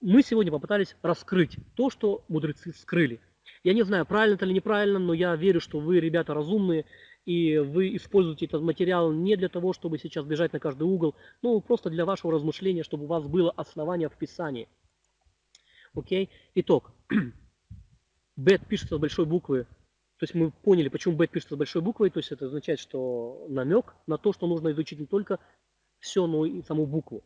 [0.00, 3.20] Мы сегодня попытались раскрыть то, что мудрецы скрыли.
[3.62, 6.86] Я не знаю, правильно это или неправильно, но я верю, что вы, ребята, разумные,
[7.26, 11.60] и вы используете этот материал не для того, чтобы сейчас бежать на каждый угол, но
[11.60, 14.70] просто для вашего размышления, чтобы у вас было основание в Писании.
[15.92, 16.30] Окей?
[16.54, 16.92] Итог.
[18.36, 19.66] Бет пишется с большой буквы,
[20.22, 23.96] то есть мы поняли, почему бет пишется большой буквой, то есть это означает, что намек
[24.06, 25.40] на то, что нужно изучить не только
[25.98, 27.24] все, но и саму букву.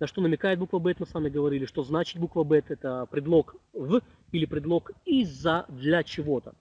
[0.00, 3.56] На что намекает буква бет, мы с вами говорили, что значит буква бет, это предлог
[3.74, 4.00] в
[4.32, 6.54] или предлог из-за для чего-то.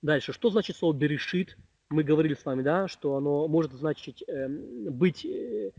[0.00, 1.58] Дальше, что значит слово берешит?
[1.90, 5.72] Мы говорили с вами, да, что оно может значить э, быть э,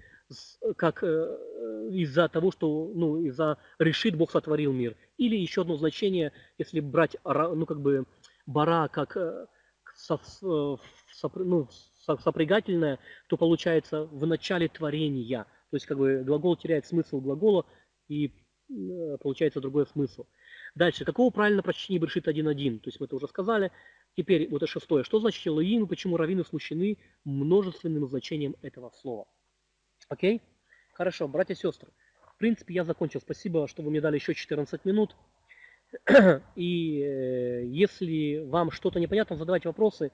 [0.78, 4.96] как э, из-за того, что, ну, из-за решит Бог сотворил мир.
[5.18, 8.06] Или еще одно значение, если брать, ну, как бы,
[8.52, 9.18] бара как
[9.96, 10.20] со,
[11.36, 11.70] ну,
[12.06, 15.46] сопрягательное, то получается в начале творения.
[15.70, 17.66] То есть как бы глагол теряет смысл глагола
[18.08, 18.28] и
[18.70, 20.26] э, получается другой смысл.
[20.76, 22.80] Дальше, какого правильно прочтения Бершит 1.1?
[22.80, 23.72] То есть мы это уже сказали.
[24.16, 25.04] Теперь вот это шестое.
[25.04, 29.28] Что значит Элоим и почему раввины смущены множественным значением этого слова?
[30.10, 30.42] Окей?
[30.94, 31.90] Хорошо, братья и сестры.
[32.36, 33.22] В принципе, я закончил.
[33.22, 35.16] Спасибо, что вы мне дали еще 14 минут.
[36.56, 40.12] И э, если вам что-то непонятно, задавайте вопросы.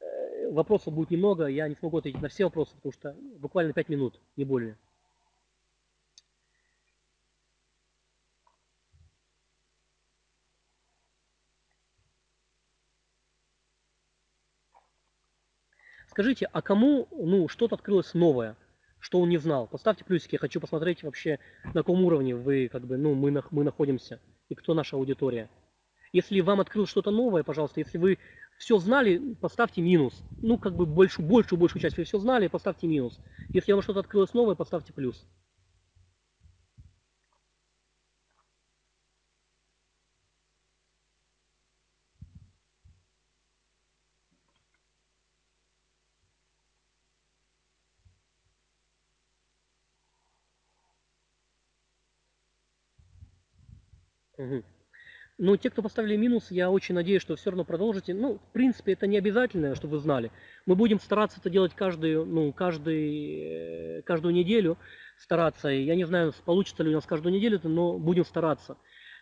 [0.00, 3.88] Э, вопросов будет немного, я не смогу ответить на все вопросы, потому что буквально 5
[3.88, 4.76] минут, не более.
[16.08, 18.56] Скажите, а кому ну, что-то открылось новое,
[19.00, 19.66] что он не знал?
[19.66, 23.64] Поставьте плюсики, я хочу посмотреть вообще, на каком уровне вы, как бы, ну, мы, мы
[23.64, 25.50] находимся и кто наша аудитория.
[26.12, 28.18] Если вам открылось что-то новое, пожалуйста, если вы
[28.58, 30.24] все знали, поставьте минус.
[30.42, 33.20] Ну, как бы большую, большую, большую часть вы все знали, поставьте минус.
[33.52, 35.26] Если вам что-то открылось новое, поставьте плюс.
[54.38, 54.62] Угу.
[55.38, 58.14] Но те, кто поставили минус, я очень надеюсь, что все равно продолжите.
[58.14, 60.30] Ну, в принципе, это не обязательно, чтобы вы знали.
[60.64, 64.78] Мы будем стараться это делать каждую, ну, каждый, э, каждую неделю.
[65.18, 65.68] Стараться.
[65.68, 68.76] Я не знаю, получится ли у нас каждую неделю но будем стараться.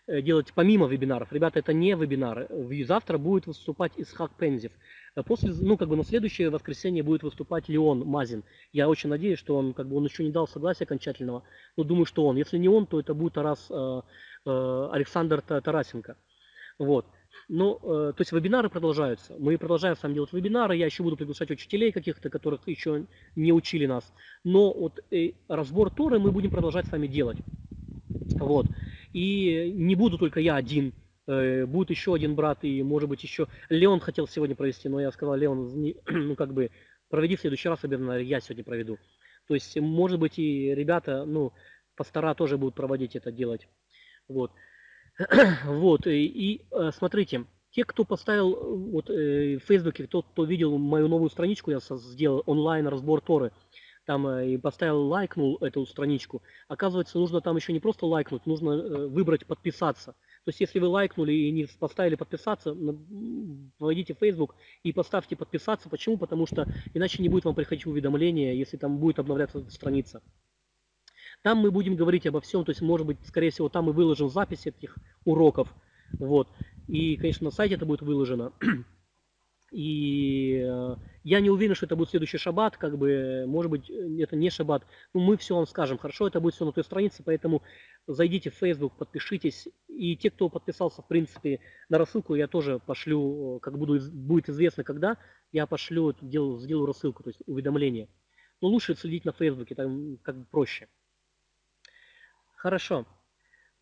[0.07, 1.33] Э, делать помимо вебинаров.
[1.33, 2.49] Ребята, это не вебинары.
[2.85, 4.73] Завтра будет выступать Исхак Пензев.
[5.17, 8.45] Э, После, ну, как бы на следующее воскресенье будет выступать Леон Мазин.
[8.73, 11.43] Я очень надеюсь, что он, как бы, он еще не дал согласия окончательного.
[11.77, 12.37] Но думаю, что он.
[12.37, 14.01] Если не он, то это будет Тарас, э,
[14.47, 16.17] э, Александр Та- Тарасенко.
[16.79, 17.07] Вот.
[17.49, 19.35] Ну, э, то есть вебинары продолжаются.
[19.39, 20.77] Мы продолжаем с вами делать вебинары.
[20.77, 23.07] Я еще буду приглашать учителей каких-то, которых еще
[23.37, 24.13] не учили нас.
[24.45, 27.39] Но вот э, разбор Торы мы будем продолжать с вами делать.
[28.39, 28.67] Вот.
[29.15, 30.93] И не буду только я один.
[31.27, 33.47] Э, будет еще один брат и, может быть, еще...
[33.69, 36.71] Леон хотел сегодня провести, но я сказал, Леон, ну, как бы,
[37.09, 38.99] проведи в следующий раз, наверное, я сегодня проведу.
[39.47, 41.53] То есть, может быть, и ребята, ну,
[41.97, 43.69] пастора тоже будут проводить это делать.
[44.29, 44.51] Вот.
[45.65, 50.45] Вот, и, и, э, смотрите, те, кто поставил э, вот э, в Фейсбуке, кто, кто
[50.45, 53.53] видел мою новую страничку, я сделал онлайн разбор Торы,
[54.05, 58.71] там э, и поставил, лайкнул эту страничку, оказывается, нужно там еще не просто лайкнуть, нужно
[58.71, 60.13] э, выбрать подписаться.
[60.45, 62.77] То есть, если вы лайкнули и не поставили подписаться,
[63.79, 65.89] войдите в Facebook и поставьте подписаться.
[65.89, 66.19] Почему?
[66.19, 70.23] Потому что иначе не будет вам приходить уведомления, если там будет обновляться страница.
[71.43, 74.29] Там мы будем говорить обо всем, то есть, может быть, скорее всего, там мы выложим
[74.29, 75.69] запись этих уроков.
[76.19, 76.49] Вот.
[76.89, 78.53] И, конечно, на сайте это будет выложено.
[79.75, 84.23] И э, я не уверен, что это будет следующий шаббат, как бы, может быть, э,
[84.23, 84.87] это не шаббат.
[85.13, 87.61] Но мы все вам скажем, хорошо, это будет все на той странице, поэтому
[88.07, 89.67] зайдите в Facebook, подпишитесь.
[89.89, 94.49] И те, кто подписался, в принципе, на рассылку, я тоже пошлю, э, как буду, будет
[94.49, 95.19] известно когда,
[95.51, 98.09] я пошлю, делаю, сделаю рассылку, то есть уведомление.
[98.61, 100.87] Но лучше следить на Фейсбуке, там как бы проще.
[102.55, 103.07] Хорошо.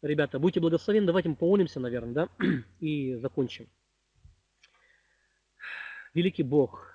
[0.01, 1.07] Ребята, будьте благословенны.
[1.07, 2.29] Давайте мы помолимся, наверное, да?
[2.81, 3.69] И закончим.
[6.15, 6.93] Великий Бог,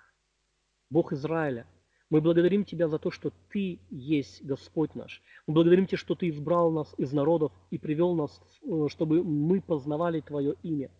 [0.92, 1.66] Бог Израиля,
[2.12, 5.24] мы благодарим Тебя за то, что Ты есть Господь наш.
[5.48, 9.60] Мы благодарим Тебя, что Ты избрал нас из народов и привел нас, э, чтобы мы
[9.60, 10.92] познавали Твое имя.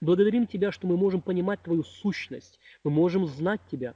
[0.00, 3.94] Благодарим Тебя, что мы можем понимать Твою сущность, мы можем знать Тебя.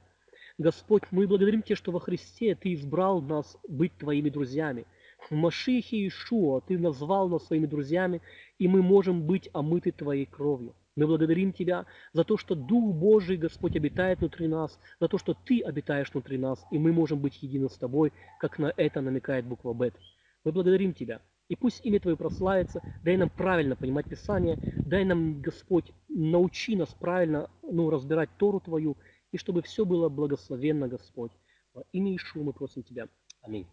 [0.59, 4.85] Господь, мы благодарим Тебя, что во Христе Ты избрал нас быть Твоими друзьями.
[5.27, 8.21] В Машихе Иешуа Ты назвал нас своими друзьями,
[8.59, 10.75] и мы можем быть омыты Твоей кровью.
[10.95, 15.33] Мы благодарим Тебя за то, что Дух Божий, Господь, обитает внутри нас, за то, что
[15.33, 19.45] Ты обитаешь внутри нас, и мы можем быть едины с Тобой, как на это намекает
[19.45, 19.95] буква Бет.
[20.43, 21.21] Мы благодарим Тебя.
[21.47, 26.93] И пусть имя Твое прославится, дай нам правильно понимать Писание, дай нам, Господь, научи нас
[26.93, 28.97] правильно ну, разбирать Тору Твою,
[29.31, 31.31] и чтобы все было благословенно, Господь.
[31.73, 33.07] Во имя Ишуа мы просим Тебя.
[33.41, 33.67] Аминь.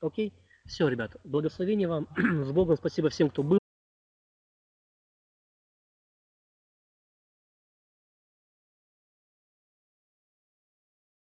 [0.00, 0.32] Окей?
[0.66, 2.08] Все, ребята, благословения вам.
[2.44, 3.58] С Богом спасибо всем, кто был.